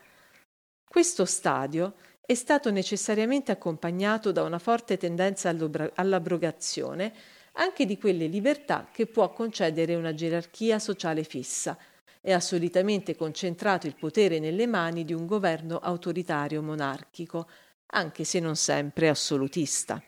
Questo 0.88 1.24
stadio 1.24 1.94
è 2.24 2.34
stato 2.34 2.70
necessariamente 2.70 3.50
accompagnato 3.50 4.30
da 4.30 4.42
una 4.42 4.58
forte 4.58 4.96
tendenza 4.96 5.48
all'abrogazione 5.48 7.12
anche 7.56 7.84
di 7.84 7.98
quelle 7.98 8.26
libertà 8.26 8.88
che 8.92 9.06
può 9.06 9.32
concedere 9.32 9.94
una 9.94 10.14
gerarchia 10.14 10.78
sociale 10.78 11.22
fissa, 11.24 11.76
e 12.20 12.32
ha 12.32 12.40
solitamente 12.40 13.14
concentrato 13.14 13.86
il 13.86 13.94
potere 13.94 14.40
nelle 14.40 14.66
mani 14.66 15.04
di 15.04 15.12
un 15.12 15.26
governo 15.26 15.78
autoritario 15.78 16.60
monarchico, 16.60 17.48
anche 17.92 18.24
se 18.24 18.40
non 18.40 18.56
sempre 18.56 19.08
assolutista. 19.08 20.02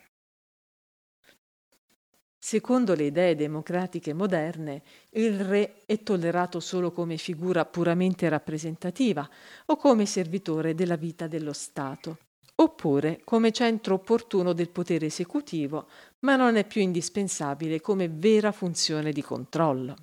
Secondo 2.37 2.95
le 2.95 3.05
idee 3.05 3.37
democratiche 3.37 4.15
moderne, 4.15 4.83
il 5.11 5.39
re 5.45 5.85
è 5.87 6.03
tollerato 6.03 6.59
solo 6.59 6.91
come 6.91 7.19
figura 7.19 7.65
puramente 7.67 8.29
rappresentativa 8.29 9.29
o 9.67 9.77
come 9.77 10.05
servitore 10.05 10.75
della 10.75 10.97
vita 10.97 11.29
dello 11.29 11.53
Stato, 11.53 12.19
oppure 12.61 13.21
come 13.25 13.53
centro 13.53 13.95
opportuno 13.95 14.53
del 14.53 14.71
potere 14.71 15.07
esecutivo, 15.07 15.89
ma 16.21 16.37
non 16.37 16.57
è 16.57 16.67
più 16.67 16.81
indispensabile 16.81 17.81
come 17.81 18.09
vera 18.09 18.51
funzione 18.51 19.13
di 19.13 19.23
controllo. 19.23 19.95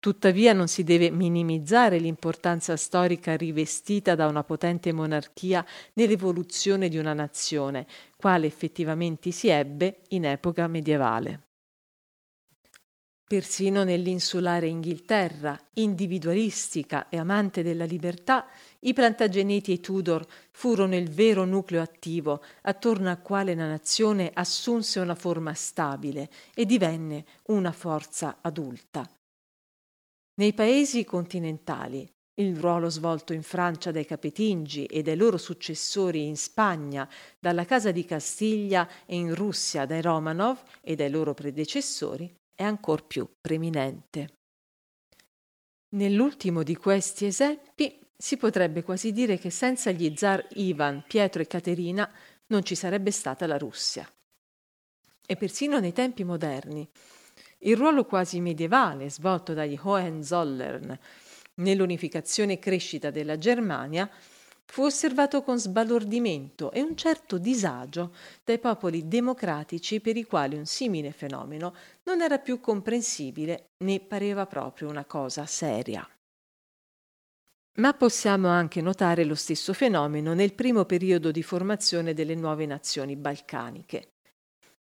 Tuttavia 0.00 0.52
non 0.52 0.68
si 0.68 0.84
deve 0.84 1.10
minimizzare 1.10 1.98
l'importanza 1.98 2.76
storica 2.76 3.36
rivestita 3.36 4.14
da 4.14 4.26
una 4.26 4.44
potente 4.44 4.92
monarchia 4.92 5.64
nell'evoluzione 5.94 6.88
di 6.88 6.98
una 6.98 7.12
nazione, 7.12 7.86
quale 8.16 8.46
effettivamente 8.46 9.30
si 9.30 9.48
ebbe 9.48 10.02
in 10.08 10.24
epoca 10.24 10.66
medievale. 10.68 11.45
Persino 13.28 13.82
nell'insulare 13.82 14.68
Inghilterra, 14.68 15.60
individualistica 15.72 17.08
e 17.08 17.18
amante 17.18 17.64
della 17.64 17.84
libertà, 17.84 18.46
i 18.82 18.92
Plantageneti 18.92 19.72
e 19.72 19.74
i 19.74 19.80
Tudor 19.80 20.24
furono 20.52 20.94
il 20.94 21.10
vero 21.10 21.44
nucleo 21.44 21.82
attivo 21.82 22.40
attorno 22.62 23.10
al 23.10 23.22
quale 23.22 23.56
la 23.56 23.66
nazione 23.66 24.30
assunse 24.32 25.00
una 25.00 25.16
forma 25.16 25.54
stabile 25.54 26.30
e 26.54 26.66
divenne 26.66 27.24
una 27.46 27.72
forza 27.72 28.38
adulta. 28.42 29.10
Nei 30.36 30.52
paesi 30.52 31.04
continentali, 31.04 32.08
il 32.34 32.56
ruolo 32.56 32.88
svolto 32.88 33.32
in 33.32 33.42
Francia 33.42 33.90
dai 33.90 34.04
Capetingi 34.04 34.84
e 34.84 35.02
dai 35.02 35.16
loro 35.16 35.36
successori 35.36 36.26
in 36.26 36.36
Spagna 36.36 37.08
dalla 37.40 37.64
Casa 37.64 37.90
di 37.90 38.04
Castiglia 38.04 38.88
e 39.04 39.16
in 39.16 39.34
Russia 39.34 39.84
dai 39.84 40.00
Romanov 40.00 40.62
e 40.80 40.94
dai 40.94 41.10
loro 41.10 41.34
predecessori 41.34 42.32
è 42.56 42.64
ancor 42.64 43.06
più 43.06 43.28
preminente. 43.40 44.38
Nell'ultimo 45.90 46.64
di 46.64 46.74
questi 46.74 47.26
esempi 47.26 48.00
si 48.16 48.36
potrebbe 48.36 48.82
quasi 48.82 49.12
dire 49.12 49.38
che 49.38 49.50
senza 49.50 49.92
gli 49.92 50.12
zar 50.16 50.44
Ivan, 50.54 51.04
Pietro 51.06 51.42
e 51.42 51.46
Caterina 51.46 52.10
non 52.46 52.64
ci 52.64 52.74
sarebbe 52.74 53.10
stata 53.12 53.46
la 53.46 53.58
Russia. 53.58 54.10
E 55.24 55.36
persino 55.36 55.78
nei 55.78 55.92
tempi 55.92 56.24
moderni, 56.24 56.88
il 57.60 57.76
ruolo 57.76 58.04
quasi 58.04 58.40
medievale 58.40 59.10
svolto 59.10 59.52
dagli 59.52 59.78
Hohenzollern 59.80 60.98
nell'unificazione 61.56 62.54
e 62.54 62.58
crescita 62.58 63.10
della 63.10 63.38
Germania 63.38 64.10
fu 64.66 64.82
osservato 64.82 65.42
con 65.42 65.58
sbalordimento 65.58 66.72
e 66.72 66.82
un 66.82 66.96
certo 66.96 67.38
disagio 67.38 68.14
dai 68.44 68.58
popoli 68.58 69.08
democratici 69.08 70.00
per 70.00 70.16
i 70.16 70.24
quali 70.24 70.56
un 70.56 70.66
simile 70.66 71.12
fenomeno 71.12 71.74
non 72.02 72.20
era 72.20 72.38
più 72.38 72.60
comprensibile 72.60 73.70
né 73.84 74.00
pareva 74.00 74.46
proprio 74.46 74.88
una 74.88 75.04
cosa 75.04 75.46
seria. 75.46 76.06
Ma 77.78 77.92
possiamo 77.92 78.48
anche 78.48 78.80
notare 78.80 79.24
lo 79.24 79.34
stesso 79.34 79.74
fenomeno 79.74 80.32
nel 80.32 80.54
primo 80.54 80.84
periodo 80.86 81.30
di 81.30 81.42
formazione 81.42 82.14
delle 82.14 82.34
nuove 82.34 82.64
nazioni 82.64 83.16
balcaniche. 83.16 84.12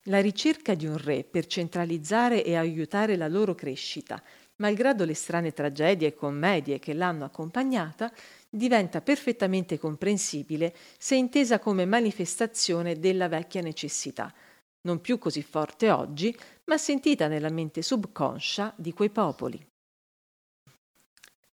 La 0.08 0.22
ricerca 0.22 0.76
di 0.76 0.86
un 0.86 0.98
re 0.98 1.24
per 1.24 1.48
centralizzare 1.48 2.44
e 2.44 2.56
aiutare 2.56 3.18
la 3.18 3.28
loro 3.28 3.56
crescita, 3.56 4.22
malgrado 4.58 5.06
le 5.06 5.16
strane 5.16 5.54
tragedie 5.54 6.10
e 6.10 6.14
commedie 6.14 6.80
che 6.80 6.94
l'hanno 6.94 7.26
accompagnata, 7.26 8.12
diventa 8.50 9.02
perfettamente 9.02 9.78
comprensibile 9.78 10.76
se 10.98 11.16
intesa 11.16 11.60
come 11.60 11.86
manifestazione 11.86 13.00
della 13.00 13.28
vecchia 13.28 13.62
necessità, 13.62 14.34
non 14.82 15.02
più 15.02 15.18
così 15.18 15.44
forte 15.44 15.92
oggi, 15.92 16.36
ma 16.66 16.78
sentita 16.78 17.28
nella 17.28 17.50
mente 17.50 17.82
subconscia 17.82 18.74
di 18.78 18.94
quei 18.94 19.10
popoli. 19.10 19.66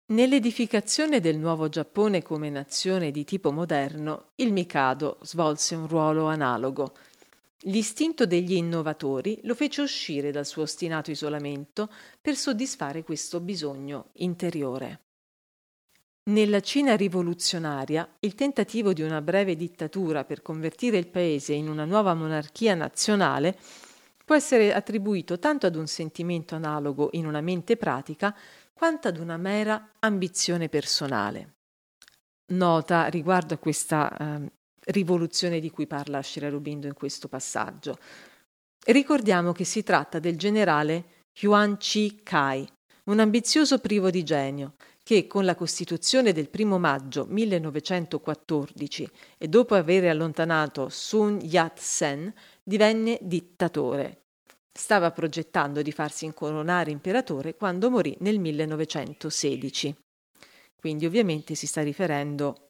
Nell'edificazione 0.08 1.20
del 1.20 1.38
nuovo 1.38 1.70
Giappone 1.70 2.24
come 2.24 2.50
nazione 2.50 3.12
di 3.12 3.24
tipo 3.24 3.52
moderno, 3.52 4.32
il 4.36 4.52
Mikado 4.52 5.20
svolse 5.22 5.76
un 5.76 5.88
ruolo 5.88 6.26
analogo, 6.26 6.94
L'istinto 7.64 8.26
degli 8.26 8.54
innovatori 8.54 9.42
lo 9.44 9.54
fece 9.54 9.82
uscire 9.82 10.32
dal 10.32 10.46
suo 10.46 10.62
ostinato 10.62 11.12
isolamento 11.12 11.92
per 12.22 12.38
soddisfare 12.38 13.04
questo 13.04 13.42
bisogno 13.42 14.12
interiore. 14.14 15.09
Nella 16.30 16.60
Cina 16.60 16.96
rivoluzionaria, 16.96 18.08
il 18.20 18.36
tentativo 18.36 18.94
di 18.94 19.02
una 19.02 19.20
breve 19.20 19.56
dittatura 19.56 20.26
per 20.26 20.44
convertire 20.44 20.98
il 20.98 21.08
paese 21.08 21.54
in 21.54 21.68
una 21.68 21.86
nuova 21.86 22.14
monarchia 22.14 22.76
nazionale 22.76 23.58
può 24.24 24.36
essere 24.36 24.72
attribuito 24.72 25.40
tanto 25.40 25.66
ad 25.66 25.76
un 25.76 25.88
sentimento 25.88 26.54
analogo 26.54 27.10
in 27.14 27.26
una 27.26 27.42
mente 27.42 27.78
pratica 27.78 28.36
quanto 28.74 29.08
ad 29.08 29.18
una 29.18 29.38
mera 29.38 29.94
ambizione 30.02 30.70
personale. 30.70 31.56
Nota 32.52 33.08
riguardo 33.08 33.56
a 33.56 33.58
questa 33.58 34.16
eh, 34.16 34.52
rivoluzione 34.92 35.60
di 35.60 35.72
cui 35.72 35.88
parla 35.88 36.22
Shirarubindo 36.22 36.86
in 36.86 36.94
questo 36.94 37.28
passaggio. 37.28 37.98
Ricordiamo 38.86 39.52
che 39.52 39.64
si 39.64 39.82
tratta 39.82 40.20
del 40.20 40.38
generale 40.38 41.26
Yuan 41.40 41.78
Chi 41.78 42.22
Kai, 42.22 42.70
un 43.06 43.20
ambizioso 43.20 43.80
privo 43.80 44.12
di 44.12 44.22
genio, 44.24 44.76
che 45.10 45.26
con 45.26 45.44
la 45.44 45.56
Costituzione 45.56 46.34
del 46.34 46.50
primo 46.50 46.78
maggio 46.78 47.26
1914 47.26 49.10
e 49.40 49.48
dopo 49.48 49.74
aver 49.74 50.06
allontanato 50.06 50.88
Sun 50.90 51.40
Yat-sen 51.42 52.32
divenne 52.62 53.18
dittatore. 53.20 54.26
Stava 54.72 55.10
progettando 55.10 55.82
di 55.82 55.92
farsi 55.92 56.26
incoronare 56.26 56.92
imperatore 56.92 57.56
quando 57.56 57.90
morì 57.90 58.16
nel 58.20 58.38
1916. 58.38 59.96
Quindi 60.76 61.08
ovviamente 61.08 61.56
si 61.56 61.66
sta 61.66 61.82
riferendo 61.82 62.70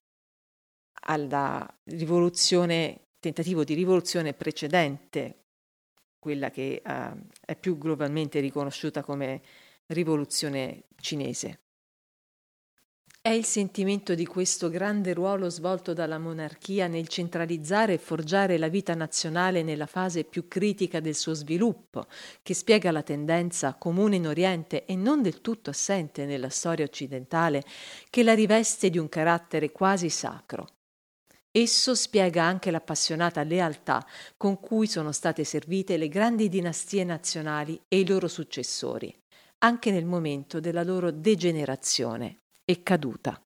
alla 1.08 1.68
rivoluzione, 1.92 3.08
tentativo 3.20 3.66
di 3.66 3.74
rivoluzione 3.74 4.32
precedente, 4.32 5.42
quella 6.18 6.50
che 6.52 6.82
uh, 6.86 7.20
è 7.46 7.58
più 7.58 7.78
globalmente 7.78 8.40
riconosciuta 8.40 9.04
come 9.04 9.42
rivoluzione 9.88 10.86
cinese. 11.02 11.64
È 13.30 13.34
il 13.34 13.46
sentimento 13.46 14.16
di 14.16 14.26
questo 14.26 14.70
grande 14.70 15.14
ruolo 15.14 15.52
svolto 15.52 15.94
dalla 15.94 16.18
monarchia 16.18 16.88
nel 16.88 17.08
centralizzare 17.08 17.94
e 17.94 17.98
forgiare 18.00 18.58
la 18.58 18.70
vita 18.70 18.96
nazionale 18.96 19.62
nella 19.62 19.86
fase 19.86 20.24
più 20.24 20.48
critica 20.48 21.00
del 21.00 21.14
suo 21.14 21.36
sviluppo, 21.36 22.08
che 22.42 22.56
spiega 22.56 22.90
la 22.90 23.04
tendenza 23.04 23.76
comune 23.76 24.16
in 24.16 24.26
Oriente 24.26 24.86
e 24.86 24.96
non 24.96 25.22
del 25.22 25.42
tutto 25.42 25.70
assente 25.70 26.26
nella 26.26 26.50
storia 26.50 26.86
occidentale, 26.86 27.64
che 28.10 28.24
la 28.24 28.34
riveste 28.34 28.90
di 28.90 28.98
un 28.98 29.08
carattere 29.10 29.72
quasi 29.72 30.10
sacro. 30.10 30.66
Esso 31.52 31.94
spiega 31.94 32.42
anche 32.42 32.72
l'appassionata 32.72 33.44
lealtà 33.44 34.04
con 34.38 34.60
cui 34.60 34.88
sono 34.88 35.12
state 35.12 35.44
servite 35.44 35.98
le 35.98 36.08
grandi 36.08 36.50
dinastie 36.50 37.04
nazionali 37.04 37.80
e 37.88 38.00
i 38.00 38.08
loro 38.08 38.28
successori, 38.28 39.16
anche 39.60 39.92
nel 39.92 40.06
momento 40.06 40.60
della 40.60 40.82
loro 40.82 41.12
degenerazione 41.12 42.40
e 42.70 42.84
caduta. 42.84 43.42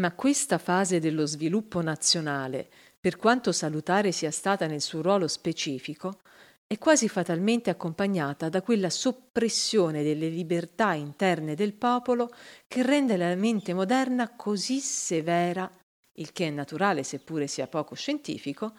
Ma 0.00 0.14
questa 0.14 0.58
fase 0.58 1.00
dello 1.00 1.24
sviluppo 1.24 1.80
nazionale, 1.80 2.68
per 3.00 3.16
quanto 3.16 3.52
salutare 3.52 4.12
sia 4.12 4.30
stata 4.30 4.66
nel 4.66 4.82
suo 4.82 5.00
ruolo 5.00 5.26
specifico, 5.26 6.20
è 6.66 6.76
quasi 6.76 7.08
fatalmente 7.08 7.70
accompagnata 7.70 8.50
da 8.50 8.60
quella 8.60 8.90
soppressione 8.90 10.02
delle 10.02 10.28
libertà 10.28 10.92
interne 10.92 11.54
del 11.54 11.72
popolo 11.72 12.28
che 12.68 12.82
rende 12.82 13.16
la 13.16 13.34
mente 13.34 13.72
moderna 13.72 14.36
così 14.36 14.78
severa, 14.80 15.70
il 16.18 16.32
che 16.32 16.48
è 16.48 16.50
naturale 16.50 17.02
seppure 17.02 17.46
sia 17.46 17.66
poco 17.66 17.94
scientifico, 17.94 18.74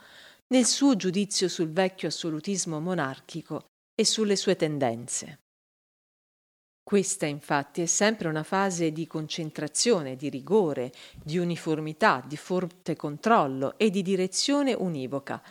nel 0.50 0.66
suo 0.66 0.96
giudizio 0.96 1.48
sul 1.48 1.72
vecchio 1.72 2.10
assolutismo 2.10 2.80
monarchico 2.80 3.66
e 4.00 4.06
sulle 4.06 4.36
sue 4.36 4.56
tendenze. 4.56 5.40
Questa 6.86 7.26
infatti 7.26 7.82
è 7.82 7.88
sempre 7.88 8.28
una 8.28 8.44
fase 8.44 8.92
di 8.92 9.08
concentrazione, 9.08 10.16
di 10.16 10.30
rigore, 10.30 10.92
di 11.16 11.40
uniformità, 11.40 12.24
di 12.24 12.38
forte 12.38 12.96
controllo 12.96 13.76
e 13.80 13.90
di 13.90 14.04
direzione 14.04 14.72
univoca. 14.72 15.42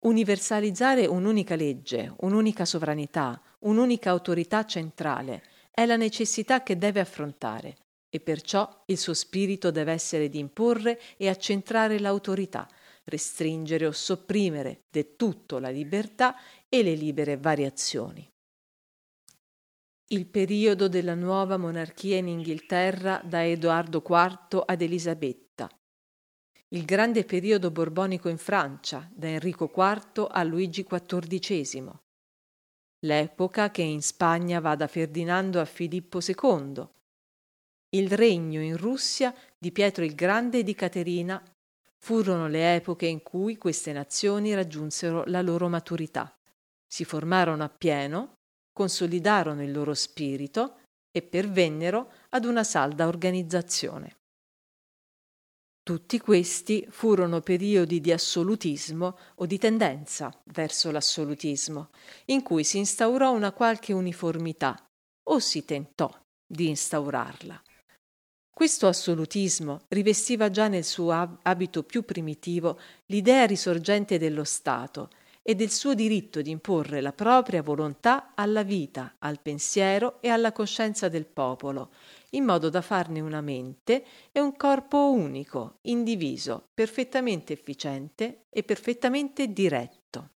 Universalizzare 0.00 1.06
un'unica 1.06 1.56
legge, 1.56 2.12
un'unica 2.18 2.66
sovranità, 2.66 3.40
un'unica 3.60 4.10
autorità 4.10 4.66
centrale 4.66 5.44
è 5.70 5.86
la 5.86 5.96
necessità 5.96 6.62
che 6.62 6.76
deve 6.76 7.00
affrontare 7.00 7.76
e 8.10 8.20
perciò 8.20 8.82
il 8.84 8.98
suo 8.98 9.14
spirito 9.14 9.70
deve 9.70 9.92
essere 9.92 10.28
di 10.28 10.38
imporre 10.38 11.00
e 11.16 11.30
accentrare 11.30 11.98
l'autorità, 11.98 12.68
restringere 13.04 13.86
o 13.86 13.92
sopprimere 13.92 14.82
del 14.90 15.16
tutto 15.16 15.58
la 15.58 15.70
libertà 15.70 16.36
e 16.68 16.82
le 16.82 16.92
libere 16.92 17.38
variazioni. 17.38 18.30
Il 20.12 20.26
periodo 20.26 20.88
della 20.88 21.14
nuova 21.14 21.56
monarchia 21.56 22.16
in 22.16 22.26
Inghilterra 22.26 23.22
da 23.24 23.46
Edoardo 23.46 24.02
IV 24.04 24.64
ad 24.66 24.82
Elisabetta. 24.82 25.70
Il 26.70 26.84
grande 26.84 27.24
periodo 27.24 27.70
borbonico 27.70 28.28
in 28.28 28.36
Francia 28.36 29.08
da 29.14 29.28
Enrico 29.28 29.70
IV 29.72 30.26
a 30.28 30.42
Luigi 30.42 30.84
XIV. 30.84 31.92
L'epoca 33.06 33.70
che 33.70 33.82
in 33.82 34.02
Spagna 34.02 34.58
va 34.58 34.74
da 34.74 34.88
Ferdinando 34.88 35.60
a 35.60 35.64
Filippo 35.64 36.18
II. 36.18 36.88
Il 37.90 38.10
regno 38.10 38.60
in 38.60 38.76
Russia 38.76 39.32
di 39.56 39.70
Pietro 39.70 40.02
il 40.02 40.16
Grande 40.16 40.58
e 40.58 40.62
di 40.64 40.74
Caterina 40.74 41.40
furono 41.98 42.48
le 42.48 42.74
epoche 42.74 43.06
in 43.06 43.22
cui 43.22 43.56
queste 43.56 43.92
nazioni 43.92 44.54
raggiunsero 44.54 45.22
la 45.26 45.40
loro 45.40 45.68
maturità, 45.68 46.36
si 46.84 47.04
formarono 47.04 47.62
appieno 47.62 48.38
consolidarono 48.72 49.62
il 49.62 49.72
loro 49.72 49.94
spirito 49.94 50.78
e 51.10 51.22
pervennero 51.22 52.12
ad 52.30 52.44
una 52.44 52.64
salda 52.64 53.06
organizzazione. 53.06 54.16
Tutti 55.82 56.20
questi 56.20 56.86
furono 56.88 57.40
periodi 57.40 58.00
di 58.00 58.12
assolutismo 58.12 59.18
o 59.36 59.46
di 59.46 59.58
tendenza 59.58 60.32
verso 60.52 60.90
l'assolutismo, 60.90 61.90
in 62.26 62.42
cui 62.42 62.64
si 62.64 62.78
instaurò 62.78 63.32
una 63.32 63.50
qualche 63.50 63.92
uniformità 63.92 64.80
o 65.30 65.38
si 65.38 65.64
tentò 65.64 66.08
di 66.46 66.68
instaurarla. 66.68 67.60
Questo 68.50 68.86
assolutismo 68.86 69.80
rivestiva 69.88 70.50
già 70.50 70.68
nel 70.68 70.84
suo 70.84 71.38
abito 71.42 71.82
più 71.82 72.04
primitivo 72.04 72.78
l'idea 73.06 73.46
risorgente 73.46 74.18
dello 74.18 74.44
Stato 74.44 75.08
e 75.50 75.56
del 75.56 75.72
suo 75.72 75.94
diritto 75.94 76.42
di 76.42 76.50
imporre 76.50 77.00
la 77.00 77.12
propria 77.12 77.60
volontà 77.60 78.34
alla 78.36 78.62
vita, 78.62 79.16
al 79.18 79.40
pensiero 79.40 80.22
e 80.22 80.28
alla 80.28 80.52
coscienza 80.52 81.08
del 81.08 81.26
popolo, 81.26 81.90
in 82.30 82.44
modo 82.44 82.68
da 82.68 82.80
farne 82.80 83.18
una 83.18 83.40
mente 83.40 84.04
e 84.30 84.38
un 84.38 84.54
corpo 84.54 85.10
unico, 85.10 85.78
indiviso, 85.82 86.68
perfettamente 86.72 87.52
efficiente 87.52 88.44
e 88.48 88.62
perfettamente 88.62 89.52
diretto. 89.52 90.30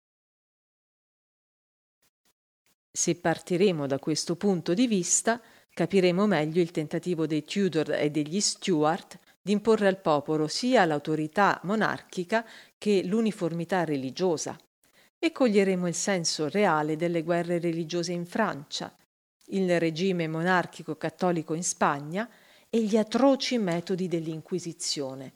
Se 2.92 3.14
partiremo 3.14 3.86
da 3.86 4.00
questo 4.00 4.36
punto 4.36 4.74
di 4.74 4.88
vista, 4.88 5.40
capiremo 5.72 6.26
meglio 6.26 6.60
il 6.60 6.72
tentativo 6.72 7.28
dei 7.28 7.44
Tudor 7.44 7.92
e 7.92 8.10
degli 8.10 8.40
Stuart 8.40 9.20
di 9.40 9.52
imporre 9.52 9.86
al 9.86 10.02
popolo 10.02 10.48
sia 10.48 10.86
l'autorità 10.86 11.60
monarchica 11.66 12.44
che 12.80 13.04
l'uniformità 13.04 13.84
religiosa, 13.84 14.58
e 15.24 15.32
coglieremo 15.32 15.88
il 15.88 15.94
senso 15.94 16.50
reale 16.50 16.98
delle 16.98 17.24
guerre 17.24 17.58
religiose 17.58 18.12
in 18.12 18.26
Francia, 18.26 18.94
il 19.52 19.80
regime 19.80 20.28
monarchico 20.28 20.98
cattolico 20.98 21.54
in 21.54 21.64
Spagna 21.64 22.30
e 22.70 22.84
gli 22.84 22.98
atroci 22.98 23.58
metodi 23.58 24.10
dell'Inquisizione, 24.10 25.36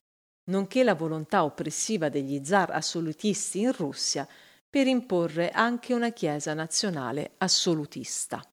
nonché 0.49 0.83
la 0.83 0.93
volontà 0.93 1.45
oppressiva 1.45 2.09
degli 2.09 2.43
zar 2.43 2.71
assolutisti 2.71 3.61
in 3.61 3.71
Russia 3.71 4.27
per 4.69 4.87
imporre 4.87 5.51
anche 5.51 5.93
una 5.93 6.09
Chiesa 6.09 6.53
nazionale 6.53 7.35
assolutista. 7.37 8.43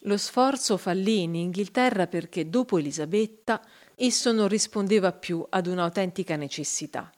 Lo 0.00 0.18
sforzo 0.18 0.76
fallì 0.76 1.22
in 1.22 1.34
Inghilterra 1.34 2.06
perché 2.06 2.50
dopo 2.50 2.76
Elisabetta 2.76 3.66
esso 3.94 4.30
non 4.30 4.48
rispondeva 4.48 5.12
più 5.12 5.42
ad 5.48 5.66
un'autentica 5.66 6.36
necessità 6.36 7.10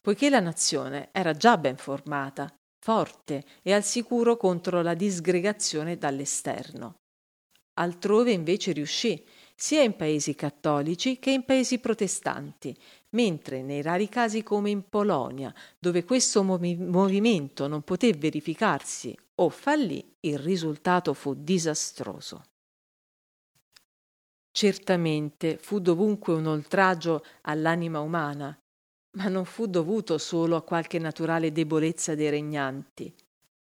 poiché 0.00 0.30
la 0.30 0.40
nazione 0.40 1.10
era 1.12 1.34
già 1.34 1.58
ben 1.58 1.76
formata, 1.76 2.52
forte 2.78 3.44
e 3.62 3.72
al 3.72 3.84
sicuro 3.84 4.36
contro 4.36 4.82
la 4.82 4.94
disgregazione 4.94 5.98
dall'esterno. 5.98 6.94
Altrove 7.74 8.32
invece 8.32 8.72
riuscì, 8.72 9.24
sia 9.54 9.82
in 9.82 9.94
paesi 9.94 10.34
cattolici 10.34 11.18
che 11.18 11.30
in 11.30 11.44
paesi 11.44 11.78
protestanti, 11.78 12.76
mentre 13.10 13.62
nei 13.62 13.82
rari 13.82 14.08
casi 14.08 14.42
come 14.42 14.70
in 14.70 14.88
Polonia, 14.88 15.54
dove 15.78 16.04
questo 16.04 16.42
movi- 16.42 16.76
movimento 16.76 17.66
non 17.68 17.82
poté 17.82 18.12
verificarsi 18.12 19.16
o 19.36 19.48
fallì, 19.48 20.16
il 20.20 20.38
risultato 20.38 21.14
fu 21.14 21.34
disastroso. 21.34 22.44
Certamente 24.50 25.58
fu 25.58 25.78
dovunque 25.78 26.34
un 26.34 26.46
oltraggio 26.46 27.24
all'anima 27.42 28.00
umana, 28.00 28.59
ma 29.12 29.28
non 29.28 29.44
fu 29.44 29.66
dovuto 29.66 30.18
solo 30.18 30.56
a 30.56 30.62
qualche 30.62 30.98
naturale 30.98 31.52
debolezza 31.52 32.14
dei 32.14 32.30
regnanti. 32.30 33.12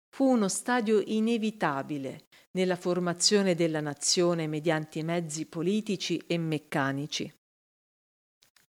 Fu 0.09 0.25
uno 0.25 0.49
stadio 0.49 1.03
inevitabile 1.05 2.27
nella 2.53 2.77
formazione 2.77 3.55
della 3.55 3.81
nazione 3.81 4.47
mediante 4.47 5.03
mezzi 5.03 5.47
politici 5.47 6.23
e 6.27 6.39
meccanici. 6.39 7.33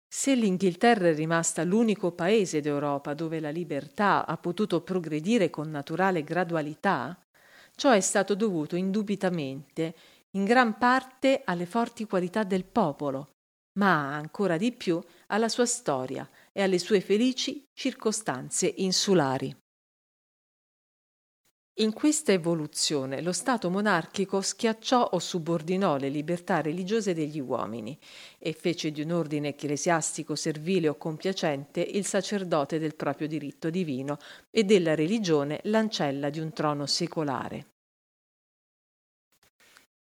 Se 0.08 0.34
l'Inghilterra 0.34 1.10
è 1.10 1.14
rimasta 1.14 1.64
l'unico 1.66 2.14
paese 2.14 2.62
d'Europa 2.62 3.14
dove 3.14 3.42
la 3.42 3.50
libertà 3.50 4.26
ha 4.26 4.38
potuto 4.38 4.82
progredire 4.82 5.50
con 5.50 5.70
naturale 5.70 6.24
gradualità, 6.24 7.20
ciò 7.76 7.92
è 7.92 8.00
stato 8.00 8.34
dovuto 8.34 8.78
indubitamente 8.78 9.94
in 10.32 10.46
gran 10.46 10.78
parte 10.78 11.42
alle 11.44 11.66
forti 11.66 12.06
qualità 12.06 12.44
del 12.44 12.64
popolo, 12.64 13.32
ma 13.78 14.16
ancora 14.16 14.56
di 14.56 14.72
più 14.72 15.02
alla 15.28 15.50
sua 15.50 15.66
storia, 15.66 16.28
e 16.58 16.62
alle 16.62 16.80
sue 16.80 17.02
felici 17.02 17.68
circostanze 17.74 18.72
insulari. 18.78 19.54
In 21.80 21.92
questa 21.92 22.32
evoluzione 22.32 23.22
lo 23.22 23.34
Stato 23.34 23.70
monarchico 23.70 24.40
schiacciò 24.40 25.10
o 25.12 25.20
subordinò 25.20 25.98
le 25.98 26.08
libertà 26.08 26.62
religiose 26.62 27.14
degli 27.14 27.42
uomini 27.42 28.00
e 28.40 28.54
fece 28.54 28.92
di 28.92 29.02
un 29.02 29.12
ordine 29.12 29.50
ecclesiastico 29.50 30.36
servile 30.36 30.88
o 30.88 30.96
compiacente 30.96 31.82
il 31.82 32.06
sacerdote 32.06 32.80
del 32.80 32.96
proprio 32.96 33.28
diritto 33.28 33.70
divino 33.70 34.18
e 34.50 34.64
della 34.64 34.96
religione 34.96 35.60
l'ancella 35.64 36.30
di 36.30 36.40
un 36.40 36.54
trono 36.54 36.86
secolare. 36.86 37.75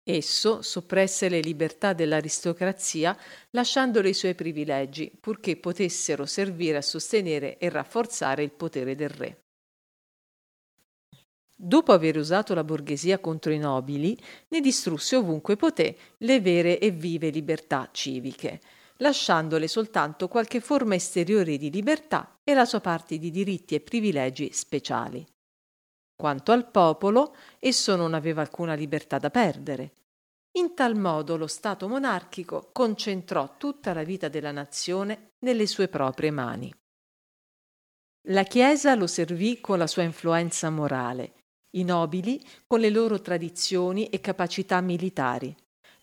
Esso 0.04 0.64
soppresse 0.64 1.30
le 1.30 1.42
libertà 1.42 1.94
dell'aristocrazia 1.94 3.16
lasciandole 3.52 4.10
i 4.10 4.14
suoi 4.14 4.34
privilegi, 4.34 5.12
purché 5.20 5.58
potessero 5.58 6.26
servire 6.26 6.78
a 6.78 6.82
sostenere 6.82 7.58
e 7.60 7.70
rafforzare 7.70 8.42
il 8.44 8.52
potere 8.52 8.96
del 8.96 9.10
re. 9.10 9.44
Dopo 11.56 11.92
aver 11.92 12.18
usato 12.18 12.56
la 12.56 12.64
borghesia 12.64 13.20
contro 13.20 13.52
i 13.52 13.60
nobili, 13.60 14.20
ne 14.48 14.62
distrusse 14.62 15.16
ovunque 15.16 15.56
poté 15.56 15.96
le 16.18 16.42
vere 16.42 16.80
e 16.80 16.90
vive 16.90 17.30
libertà 17.30 17.88
civiche, 17.92 18.60
lasciandole 18.98 19.68
soltanto 19.68 20.28
qualche 20.28 20.60
forma 20.60 20.96
esteriore 20.96 21.58
di 21.58 21.70
libertà 21.70 22.40
e 22.44 22.56
la 22.56 22.66
sua 22.66 22.82
parte 22.82 23.20
di 23.20 23.30
diritti 23.30 23.76
e 23.76 23.82
privilegi 23.82 24.50
speciali. 24.52 25.24
Quanto 26.22 26.52
al 26.52 26.70
popolo, 26.70 27.36
esso 27.58 27.96
non 27.96 28.14
aveva 28.14 28.42
alcuna 28.42 28.76
libertà 28.76 29.18
da 29.18 29.32
perdere. 29.32 29.96
In 30.60 30.76
tal 30.76 30.96
modo 30.96 31.36
lo 31.36 31.48
Stato 31.48 31.88
monarchico 31.88 32.70
concentrò 32.72 33.58
tutta 33.58 33.92
la 33.92 34.04
vita 34.04 34.28
della 34.28 34.52
nazione 34.52 35.32
nelle 35.40 35.66
sue 35.66 35.88
proprie 35.88 36.30
mani. 36.30 36.72
La 38.28 38.44
Chiesa 38.44 38.94
lo 38.94 39.08
servì 39.08 39.60
con 39.60 39.80
la 39.80 39.88
sua 39.88 40.04
influenza 40.04 40.70
morale, 40.70 41.46
i 41.72 41.84
nobili 41.84 42.40
con 42.68 42.82
le 42.82 42.92
loro 42.92 43.20
tradizioni 43.20 44.08
e 44.10 44.20
capacità 44.20 44.80
militari, 44.80 45.56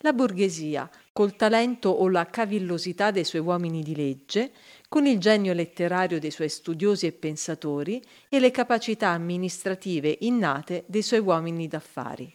la 0.05 0.13
borghesia 0.13 0.89
col 1.13 1.35
talento 1.35 1.89
o 1.89 2.09
la 2.09 2.27
cavillosità 2.27 3.11
dei 3.11 3.25
suoi 3.25 3.43
uomini 3.43 3.83
di 3.83 3.97
legge, 3.97 4.53
con 4.89 5.07
il 5.07 5.19
genio 5.19 5.53
letterario 5.53 6.21
dei 6.21 6.31
suoi 6.31 6.49
studiosi 6.49 7.07
e 7.07 7.13
pensatori 7.13 8.03
e 8.29 8.39
le 8.39 8.51
capacità 8.51 9.09
amministrative 9.09 10.17
innate 10.21 10.85
dei 10.87 11.03
suoi 11.03 11.21
uomini 11.21 11.67
d'affari. 11.67 12.33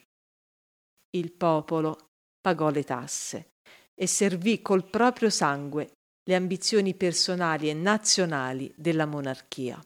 Il 1.11 1.31
popolo 1.31 2.09
pagò 2.41 2.69
le 2.69 2.83
tasse 2.83 3.51
e 3.95 4.07
servì 4.07 4.61
col 4.61 4.89
proprio 4.89 5.29
sangue 5.29 5.91
le 6.25 6.35
ambizioni 6.35 6.93
personali 6.95 7.69
e 7.69 7.73
nazionali 7.73 8.73
della 8.75 9.05
monarchia. 9.05 9.81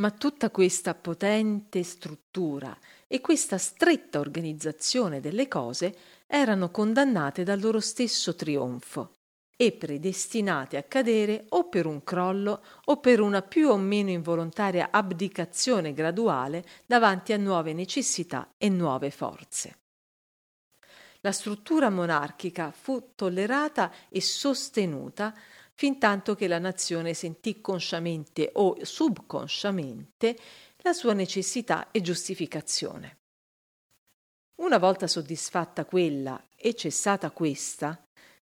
Ma 0.00 0.10
tutta 0.10 0.50
questa 0.50 0.94
potente 0.94 1.82
struttura 1.82 2.76
e 3.06 3.20
questa 3.20 3.58
stretta 3.58 4.18
organizzazione 4.18 5.20
delle 5.20 5.46
cose 5.46 5.94
erano 6.26 6.70
condannate 6.70 7.42
dal 7.42 7.60
loro 7.60 7.80
stesso 7.80 8.34
trionfo 8.34 9.16
e 9.54 9.72
predestinate 9.72 10.78
a 10.78 10.84
cadere 10.84 11.44
o 11.50 11.68
per 11.68 11.84
un 11.84 12.02
crollo 12.02 12.62
o 12.86 12.96
per 12.96 13.20
una 13.20 13.42
più 13.42 13.68
o 13.68 13.76
meno 13.76 14.08
involontaria 14.08 14.88
abdicazione 14.90 15.92
graduale 15.92 16.64
davanti 16.86 17.34
a 17.34 17.36
nuove 17.36 17.74
necessità 17.74 18.54
e 18.56 18.70
nuove 18.70 19.10
forze. 19.10 19.76
La 21.20 21.32
struttura 21.32 21.90
monarchica 21.90 22.70
fu 22.70 23.12
tollerata 23.14 23.92
e 24.08 24.22
sostenuta 24.22 25.34
fin 25.80 25.98
tanto 25.98 26.34
che 26.34 26.46
la 26.46 26.58
nazione 26.58 27.14
sentì 27.14 27.62
consciamente 27.62 28.50
o 28.56 28.84
subconsciamente 28.84 30.36
la 30.82 30.92
sua 30.92 31.14
necessità 31.14 31.90
e 31.90 32.02
giustificazione. 32.02 33.16
Una 34.56 34.76
volta 34.76 35.06
soddisfatta 35.06 35.86
quella 35.86 36.48
e 36.54 36.74
cessata 36.74 37.30
questa, 37.30 37.98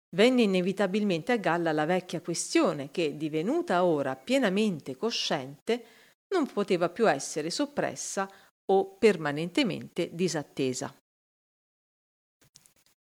venne 0.09 0.41
inevitabilmente 0.41 1.31
a 1.31 1.37
galla 1.37 1.71
la 1.71 1.85
vecchia 1.85 2.19
questione 2.19 2.91
che, 2.91 3.15
divenuta 3.15 3.85
ora 3.85 4.17
pienamente 4.17 4.97
cosciente, 4.97 5.85
non 6.33 6.51
poteva 6.51 6.89
più 6.89 7.09
essere 7.09 7.49
soppressa 7.49 8.29
o 8.65 8.97
permanentemente 8.97 10.09
disattesa. 10.11 10.93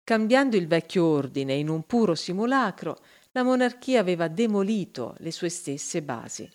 Cambiando 0.02 0.56
il 0.56 0.66
vecchio 0.66 1.04
ordine 1.04 1.54
in 1.54 1.68
un 1.68 1.84
puro 1.84 2.16
simulacro, 2.16 2.98
la 3.36 3.42
monarchia 3.42 4.00
aveva 4.00 4.28
demolito 4.28 5.14
le 5.18 5.30
sue 5.30 5.50
stesse 5.50 6.00
basi. 6.00 6.50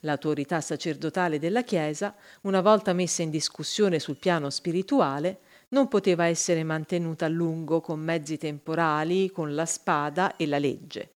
L'autorità 0.00 0.60
sacerdotale 0.60 1.38
della 1.38 1.64
Chiesa, 1.64 2.14
una 2.42 2.60
volta 2.60 2.92
messa 2.92 3.22
in 3.22 3.30
discussione 3.30 3.98
sul 3.98 4.18
piano 4.18 4.50
spirituale, 4.50 5.40
non 5.70 5.88
poteva 5.88 6.26
essere 6.26 6.62
mantenuta 6.62 7.24
a 7.24 7.30
lungo 7.30 7.80
con 7.80 8.00
mezzi 8.00 8.36
temporali, 8.36 9.30
con 9.30 9.54
la 9.54 9.64
spada 9.64 10.36
e 10.36 10.46
la 10.46 10.58
legge. 10.58 11.14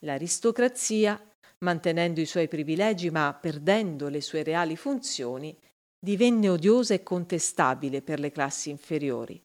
L'aristocrazia, 0.00 1.18
mantenendo 1.58 2.20
i 2.20 2.26
suoi 2.26 2.48
privilegi 2.48 3.08
ma 3.10 3.32
perdendo 3.40 4.08
le 4.08 4.20
sue 4.20 4.42
reali 4.42 4.74
funzioni, 4.74 5.56
divenne 5.96 6.48
odiosa 6.48 6.92
e 6.92 7.04
contestabile 7.04 8.02
per 8.02 8.18
le 8.18 8.32
classi 8.32 8.70
inferiori. 8.70 9.40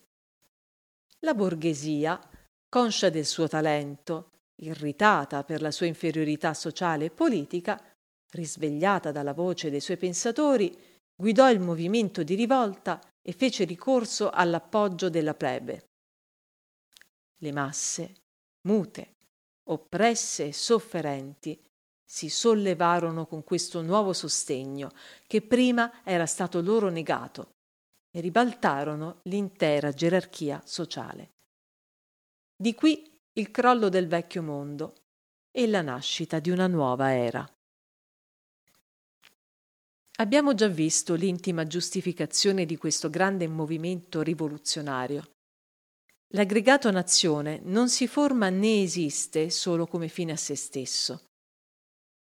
La 1.19 1.35
borghesia, 1.35 2.19
conscia 2.69 3.09
del 3.09 3.25
suo 3.25 3.47
talento, 3.47 4.29
irritata 4.61 5.43
per 5.43 5.61
la 5.61 5.71
sua 5.71 5.87
inferiorità 5.87 6.53
sociale 6.53 7.05
e 7.05 7.11
politica, 7.11 7.81
risvegliata 8.31 9.11
dalla 9.11 9.33
voce 9.33 9.71
dei 9.71 9.81
suoi 9.81 9.97
pensatori, 9.97 10.77
guidò 11.15 11.49
il 11.49 11.59
movimento 11.59 12.23
di 12.23 12.35
rivolta 12.35 13.01
e 13.21 13.31
fece 13.33 13.63
ricorso 13.63 14.29
all'appoggio 14.29 15.09
della 15.09 15.33
plebe. 15.33 15.87
Le 17.41 17.51
masse, 17.51 18.15
mute, 18.67 19.15
oppresse 19.69 20.47
e 20.47 20.53
sofferenti, 20.53 21.59
si 22.05 22.29
sollevarono 22.29 23.25
con 23.27 23.43
questo 23.43 23.81
nuovo 23.81 24.13
sostegno 24.13 24.91
che 25.27 25.41
prima 25.41 26.03
era 26.03 26.25
stato 26.25 26.61
loro 26.61 26.89
negato 26.89 27.51
e 28.11 28.19
ribaltarono 28.19 29.19
l'intera 29.23 29.91
gerarchia 29.91 30.61
sociale. 30.65 31.37
Di 32.61 32.75
qui 32.75 33.09
il 33.35 33.51
crollo 33.51 33.87
del 33.87 34.09
vecchio 34.09 34.43
mondo 34.43 34.95
e 35.49 35.65
la 35.65 35.81
nascita 35.81 36.39
di 36.39 36.49
una 36.49 36.67
nuova 36.67 37.15
era. 37.15 37.49
Abbiamo 40.17 40.53
già 40.53 40.67
visto 40.67 41.13
l'intima 41.13 41.65
giustificazione 41.65 42.65
di 42.65 42.75
questo 42.75 43.09
grande 43.09 43.47
movimento 43.47 44.21
rivoluzionario. 44.21 45.35
L'aggregato 46.33 46.91
nazione 46.91 47.61
non 47.63 47.87
si 47.87 48.07
forma 48.07 48.49
né 48.49 48.81
esiste 48.81 49.49
solo 49.49 49.87
come 49.87 50.09
fine 50.09 50.33
a 50.33 50.37
se 50.37 50.55
stesso. 50.55 51.29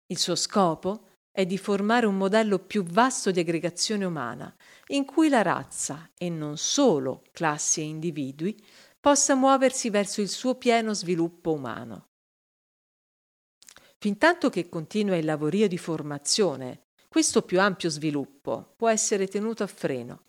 Il 0.06 0.16
suo 0.16 0.34
scopo 0.34 1.08
è 1.30 1.44
di 1.44 1.58
formare 1.58 2.06
un 2.06 2.16
modello 2.16 2.58
più 2.58 2.84
vasto 2.84 3.30
di 3.30 3.40
aggregazione 3.40 4.06
umana, 4.06 4.56
in 4.88 5.04
cui 5.04 5.28
la 5.28 5.42
razza, 5.42 6.10
e 6.16 6.30
non 6.30 6.56
solo 6.56 7.22
classi 7.32 7.82
e 7.82 7.84
individui, 7.84 8.58
possa 9.02 9.34
muoversi 9.34 9.90
verso 9.90 10.20
il 10.20 10.28
suo 10.28 10.54
pieno 10.54 10.94
sviluppo 10.94 11.52
umano. 11.52 12.10
Fintanto 13.98 14.48
che 14.48 14.68
continua 14.68 15.16
il 15.16 15.24
lavorio 15.24 15.66
di 15.66 15.76
formazione 15.76 16.82
questo 17.08 17.42
più 17.42 17.60
ampio 17.60 17.90
sviluppo 17.90 18.72
può 18.74 18.88
essere 18.88 19.26
tenuto 19.26 19.64
a 19.64 19.66
freno 19.66 20.22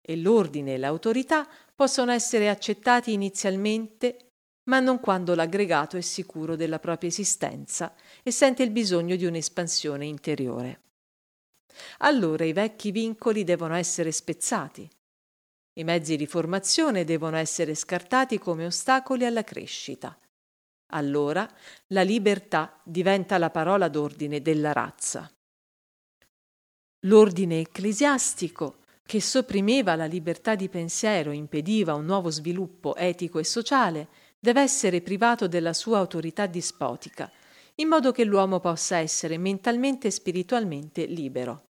e 0.00 0.16
l'ordine 0.16 0.74
e 0.74 0.78
l'autorità 0.78 1.46
possono 1.74 2.12
essere 2.12 2.48
accettati 2.48 3.12
inizialmente, 3.12 4.28
ma 4.70 4.80
non 4.80 4.98
quando 4.98 5.34
l'aggregato 5.34 5.96
è 5.98 6.00
sicuro 6.00 6.56
della 6.56 6.78
propria 6.78 7.10
esistenza 7.10 7.94
e 8.22 8.30
sente 8.30 8.62
il 8.62 8.70
bisogno 8.70 9.16
di 9.16 9.26
un'espansione 9.26 10.06
interiore. 10.06 10.80
Allora 11.98 12.44
i 12.44 12.54
vecchi 12.54 12.92
vincoli 12.92 13.44
devono 13.44 13.74
essere 13.74 14.10
spezzati. 14.10 14.88
I 15.74 15.84
mezzi 15.84 16.16
di 16.16 16.26
formazione 16.26 17.04
devono 17.04 17.36
essere 17.36 17.74
scartati 17.74 18.38
come 18.38 18.66
ostacoli 18.66 19.24
alla 19.24 19.42
crescita. 19.42 20.18
Allora 20.92 21.48
la 21.88 22.02
libertà 22.02 22.78
diventa 22.84 23.38
la 23.38 23.48
parola 23.48 23.88
d'ordine 23.88 24.42
della 24.42 24.72
razza. 24.72 25.30
L'ordine 27.06 27.60
ecclesiastico, 27.60 28.80
che 29.02 29.20
sopprimeva 29.20 29.96
la 29.96 30.04
libertà 30.04 30.54
di 30.54 30.68
pensiero 30.68 31.30
e 31.30 31.36
impediva 31.36 31.94
un 31.94 32.04
nuovo 32.04 32.30
sviluppo 32.30 32.94
etico 32.94 33.38
e 33.38 33.44
sociale, 33.44 34.08
deve 34.38 34.60
essere 34.60 35.00
privato 35.00 35.48
della 35.48 35.72
sua 35.72 35.98
autorità 35.98 36.44
dispotica, 36.44 37.32
in 37.76 37.88
modo 37.88 38.12
che 38.12 38.24
l'uomo 38.24 38.60
possa 38.60 38.98
essere 38.98 39.38
mentalmente 39.38 40.08
e 40.08 40.10
spiritualmente 40.10 41.06
libero. 41.06 41.71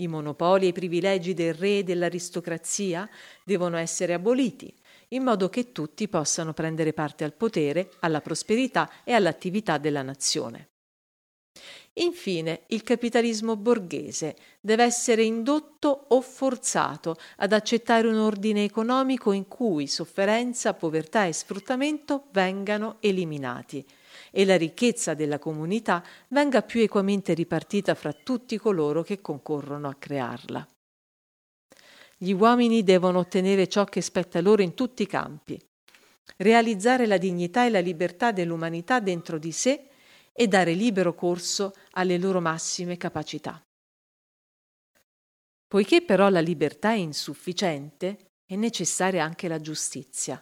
I 0.00 0.06
monopoli 0.06 0.66
e 0.66 0.68
i 0.68 0.72
privilegi 0.72 1.34
del 1.34 1.54
re 1.54 1.78
e 1.78 1.82
dell'aristocrazia 1.82 3.08
devono 3.44 3.76
essere 3.76 4.12
aboliti, 4.12 4.72
in 5.08 5.22
modo 5.22 5.48
che 5.48 5.72
tutti 5.72 6.08
possano 6.08 6.52
prendere 6.52 6.92
parte 6.92 7.24
al 7.24 7.32
potere, 7.32 7.90
alla 8.00 8.20
prosperità 8.20 8.90
e 9.04 9.12
all'attività 9.12 9.78
della 9.78 10.02
nazione. 10.02 10.68
Infine, 11.94 12.62
il 12.68 12.84
capitalismo 12.84 13.56
borghese 13.56 14.36
deve 14.60 14.84
essere 14.84 15.24
indotto 15.24 16.06
o 16.08 16.20
forzato 16.20 17.16
ad 17.38 17.52
accettare 17.52 18.06
un 18.06 18.18
ordine 18.18 18.62
economico 18.62 19.32
in 19.32 19.48
cui 19.48 19.88
sofferenza, 19.88 20.74
povertà 20.74 21.26
e 21.26 21.32
sfruttamento 21.32 22.26
vengano 22.30 22.98
eliminati 23.00 23.84
e 24.30 24.44
la 24.44 24.56
ricchezza 24.56 25.14
della 25.14 25.38
comunità 25.38 26.04
venga 26.28 26.62
più 26.62 26.80
equamente 26.80 27.34
ripartita 27.34 27.94
fra 27.94 28.12
tutti 28.12 28.56
coloro 28.58 29.02
che 29.02 29.20
concorrono 29.20 29.88
a 29.88 29.94
crearla. 29.94 30.68
Gli 32.16 32.32
uomini 32.32 32.82
devono 32.82 33.20
ottenere 33.20 33.68
ciò 33.68 33.84
che 33.84 34.00
spetta 34.00 34.40
loro 34.40 34.62
in 34.62 34.74
tutti 34.74 35.02
i 35.02 35.06
campi, 35.06 35.60
realizzare 36.38 37.06
la 37.06 37.16
dignità 37.16 37.64
e 37.64 37.70
la 37.70 37.80
libertà 37.80 38.32
dell'umanità 38.32 39.00
dentro 39.00 39.38
di 39.38 39.52
sé 39.52 39.88
e 40.32 40.46
dare 40.48 40.72
libero 40.72 41.14
corso 41.14 41.72
alle 41.92 42.18
loro 42.18 42.40
massime 42.40 42.96
capacità. 42.96 43.60
Poiché 45.66 46.02
però 46.02 46.28
la 46.28 46.40
libertà 46.40 46.92
è 46.92 46.96
insufficiente, 46.96 48.30
è 48.46 48.56
necessaria 48.56 49.22
anche 49.22 49.48
la 49.48 49.60
giustizia, 49.60 50.40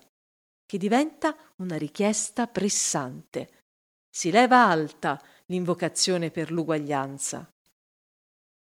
che 0.65 0.79
diventa 0.79 1.37
una 1.57 1.77
richiesta 1.77 2.47
pressante. 2.47 3.65
Si 4.17 4.31
leva 4.31 4.67
alta 4.67 5.23
l'invocazione 5.49 6.31
per 6.31 6.51
l'uguaglianza. 6.51 7.47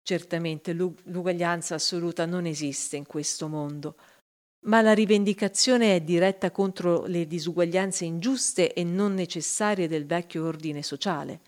Certamente 0.02 0.74
l'uguaglianza 0.74 1.76
assoluta 1.76 2.26
non 2.26 2.48
esiste 2.48 2.96
in 2.96 3.06
questo 3.06 3.48
mondo, 3.48 3.98
ma 4.66 4.82
la 4.82 4.96
rivendicazione 4.96 5.94
è 5.94 6.02
diretta 6.02 6.50
contro 6.50 7.06
le 7.06 7.28
disuguaglianze 7.28 8.04
ingiuste 8.04 8.74
e 8.74 8.84
non 8.84 9.14
necessarie 9.14 9.88
del 9.88 10.08
vecchio 10.08 10.44
ordine 10.44 10.82
sociale. 10.82 11.42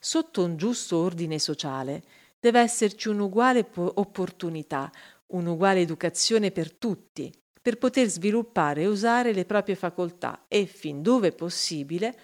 Sotto 0.00 0.42
un 0.42 0.56
giusto 0.56 0.96
ordine 0.96 1.38
sociale 1.38 2.04
deve 2.40 2.60
esserci 2.60 3.08
un'uguale 3.08 3.64
po- 3.64 3.92
opportunità, 3.96 4.90
un'uguale 5.34 5.80
educazione 5.80 6.50
per 6.52 6.72
tutti, 6.72 7.30
per 7.60 7.76
poter 7.76 8.08
sviluppare 8.08 8.80
e 8.80 8.86
usare 8.86 9.34
le 9.34 9.44
proprie 9.44 9.74
facoltà 9.74 10.46
e, 10.48 10.64
fin 10.64 11.02
dove 11.02 11.32
possibile, 11.32 12.18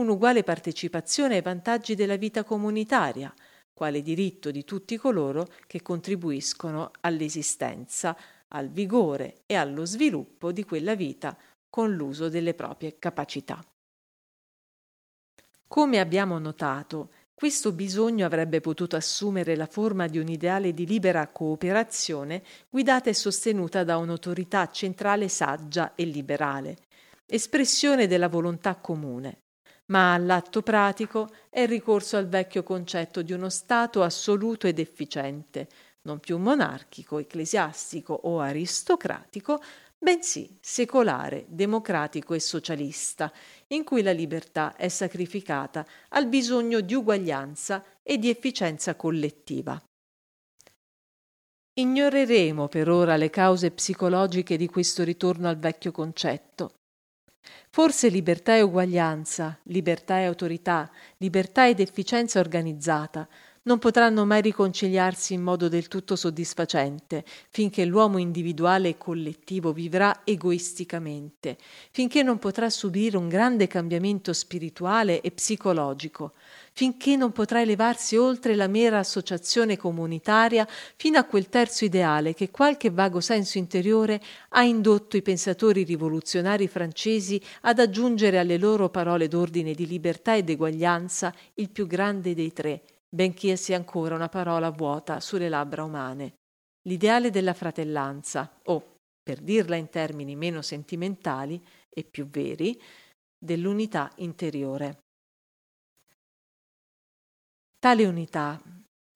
un'uguale 0.00 0.42
partecipazione 0.42 1.36
ai 1.36 1.42
vantaggi 1.42 1.94
della 1.94 2.16
vita 2.16 2.44
comunitaria, 2.44 3.32
quale 3.72 4.02
diritto 4.02 4.50
di 4.50 4.64
tutti 4.64 4.96
coloro 4.96 5.46
che 5.66 5.82
contribuiscono 5.82 6.90
all'esistenza, 7.00 8.16
al 8.48 8.68
vigore 8.70 9.42
e 9.46 9.54
allo 9.54 9.84
sviluppo 9.84 10.52
di 10.52 10.64
quella 10.64 10.94
vita 10.94 11.36
con 11.68 11.94
l'uso 11.94 12.28
delle 12.28 12.54
proprie 12.54 12.98
capacità. 12.98 13.62
Come 15.66 15.98
abbiamo 15.98 16.38
notato, 16.38 17.10
Questo 17.38 17.72
bisogno 17.72 18.24
avrebbe 18.24 18.62
potuto 18.62 18.96
assumere 18.96 19.56
la 19.56 19.66
forma 19.66 20.06
di 20.06 20.16
un 20.18 20.26
ideale 20.26 20.72
di 20.72 20.86
libera 20.86 21.28
cooperazione 21.28 22.42
guidata 22.70 23.10
e 23.10 23.12
sostenuta 23.12 23.84
da 23.84 23.98
un'autorità 23.98 24.70
centrale 24.70 25.28
saggia 25.28 25.94
e 25.94 26.04
liberale, 26.04 26.78
espressione 27.26 28.06
della 28.06 28.30
volontà 28.30 28.76
comune, 28.76 29.45
ma 29.86 30.14
all'atto 30.14 30.62
pratico 30.62 31.28
è 31.48 31.66
ricorso 31.66 32.16
al 32.16 32.28
vecchio 32.28 32.62
concetto 32.62 33.22
di 33.22 33.32
uno 33.32 33.48
Stato 33.48 34.02
assoluto 34.02 34.66
ed 34.66 34.78
efficiente, 34.78 35.68
non 36.02 36.18
più 36.18 36.38
monarchico, 36.38 37.18
ecclesiastico 37.18 38.12
o 38.12 38.40
aristocratico, 38.40 39.60
bensì 39.98 40.56
secolare, 40.60 41.46
democratico 41.48 42.34
e 42.34 42.40
socialista, 42.40 43.32
in 43.68 43.84
cui 43.84 44.02
la 44.02 44.12
libertà 44.12 44.76
è 44.76 44.88
sacrificata 44.88 45.84
al 46.10 46.26
bisogno 46.26 46.80
di 46.80 46.94
uguaglianza 46.94 47.84
e 48.02 48.18
di 48.18 48.30
efficienza 48.30 48.94
collettiva. 48.94 49.80
Ignoreremo 51.78 52.68
per 52.68 52.88
ora 52.88 53.16
le 53.16 53.28
cause 53.28 53.70
psicologiche 53.70 54.56
di 54.56 54.66
questo 54.66 55.02
ritorno 55.02 55.48
al 55.48 55.58
vecchio 55.58 55.92
concetto. 55.92 56.75
Forse 57.70 58.08
libertà 58.08 58.56
e 58.56 58.62
uguaglianza, 58.62 59.58
libertà 59.64 60.18
e 60.18 60.24
autorità, 60.24 60.90
libertà 61.18 61.68
ed 61.68 61.80
efficienza 61.80 62.40
organizzata 62.40 63.28
non 63.66 63.78
potranno 63.78 64.24
mai 64.24 64.42
riconciliarsi 64.42 65.34
in 65.34 65.42
modo 65.42 65.68
del 65.68 65.88
tutto 65.88 66.16
soddisfacente 66.16 67.24
finché 67.50 67.84
l'uomo 67.84 68.18
individuale 68.18 68.90
e 68.90 68.96
collettivo 68.96 69.72
vivrà 69.72 70.20
egoisticamente, 70.24 71.56
finché 71.90 72.22
non 72.22 72.38
potrà 72.38 72.70
subire 72.70 73.16
un 73.16 73.28
grande 73.28 73.66
cambiamento 73.66 74.32
spirituale 74.32 75.20
e 75.20 75.32
psicologico, 75.32 76.32
finché 76.72 77.16
non 77.16 77.32
potrà 77.32 77.60
elevarsi 77.60 78.16
oltre 78.16 78.54
la 78.54 78.68
mera 78.68 78.98
associazione 78.98 79.76
comunitaria 79.76 80.66
fino 80.94 81.18
a 81.18 81.24
quel 81.24 81.48
terzo 81.48 81.84
ideale 81.84 82.34
che 82.34 82.50
qualche 82.50 82.90
vago 82.90 83.20
senso 83.20 83.58
interiore 83.58 84.20
ha 84.50 84.62
indotto 84.62 85.16
i 85.16 85.22
pensatori 85.22 85.82
rivoluzionari 85.82 86.68
francesi 86.68 87.40
ad 87.62 87.80
aggiungere 87.80 88.38
alle 88.38 88.58
loro 88.58 88.90
parole 88.90 89.26
d'ordine 89.26 89.72
di 89.72 89.86
libertà 89.86 90.36
ed 90.36 90.50
eguaglianza 90.50 91.34
il 91.54 91.70
più 91.70 91.86
grande 91.86 92.34
dei 92.34 92.52
tre, 92.52 92.82
benché 93.08 93.56
sia 93.56 93.76
ancora 93.76 94.14
una 94.14 94.28
parola 94.28 94.70
vuota 94.70 95.20
sulle 95.20 95.48
labbra 95.48 95.84
umane. 95.84 96.34
L'ideale 96.86 97.30
della 97.30 97.54
fratellanza, 97.54 98.60
o, 98.64 98.96
per 99.22 99.40
dirla 99.40 99.76
in 99.76 99.88
termini 99.88 100.36
meno 100.36 100.62
sentimentali 100.62 101.64
e 101.88 102.04
più 102.04 102.26
veri, 102.28 102.80
dell'unità 103.38 104.12
interiore. 104.16 105.00
Tale 107.78 108.06
unità 108.06 108.60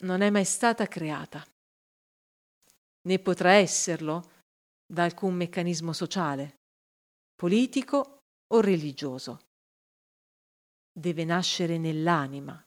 non 0.05 0.21
è 0.21 0.31
mai 0.31 0.45
stata 0.45 0.87
creata, 0.87 1.45
né 3.03 3.19
potrà 3.19 3.53
esserlo 3.53 4.39
da 4.87 5.05
alcun 5.05 5.35
meccanismo 5.35 5.93
sociale, 5.93 6.57
politico 7.35 8.19
o 8.53 8.61
religioso. 8.61 9.47
Deve 10.93 11.25
nascere 11.25 11.79
nell'anima, 11.79 12.61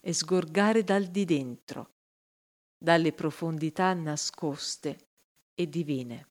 e 0.00 0.12
sgorgare 0.12 0.84
dal 0.84 1.04
di 1.04 1.24
dentro, 1.24 1.94
dalle 2.76 3.12
profondità 3.12 3.92
nascoste 3.92 5.08
e 5.54 5.68
divine. 5.68 6.28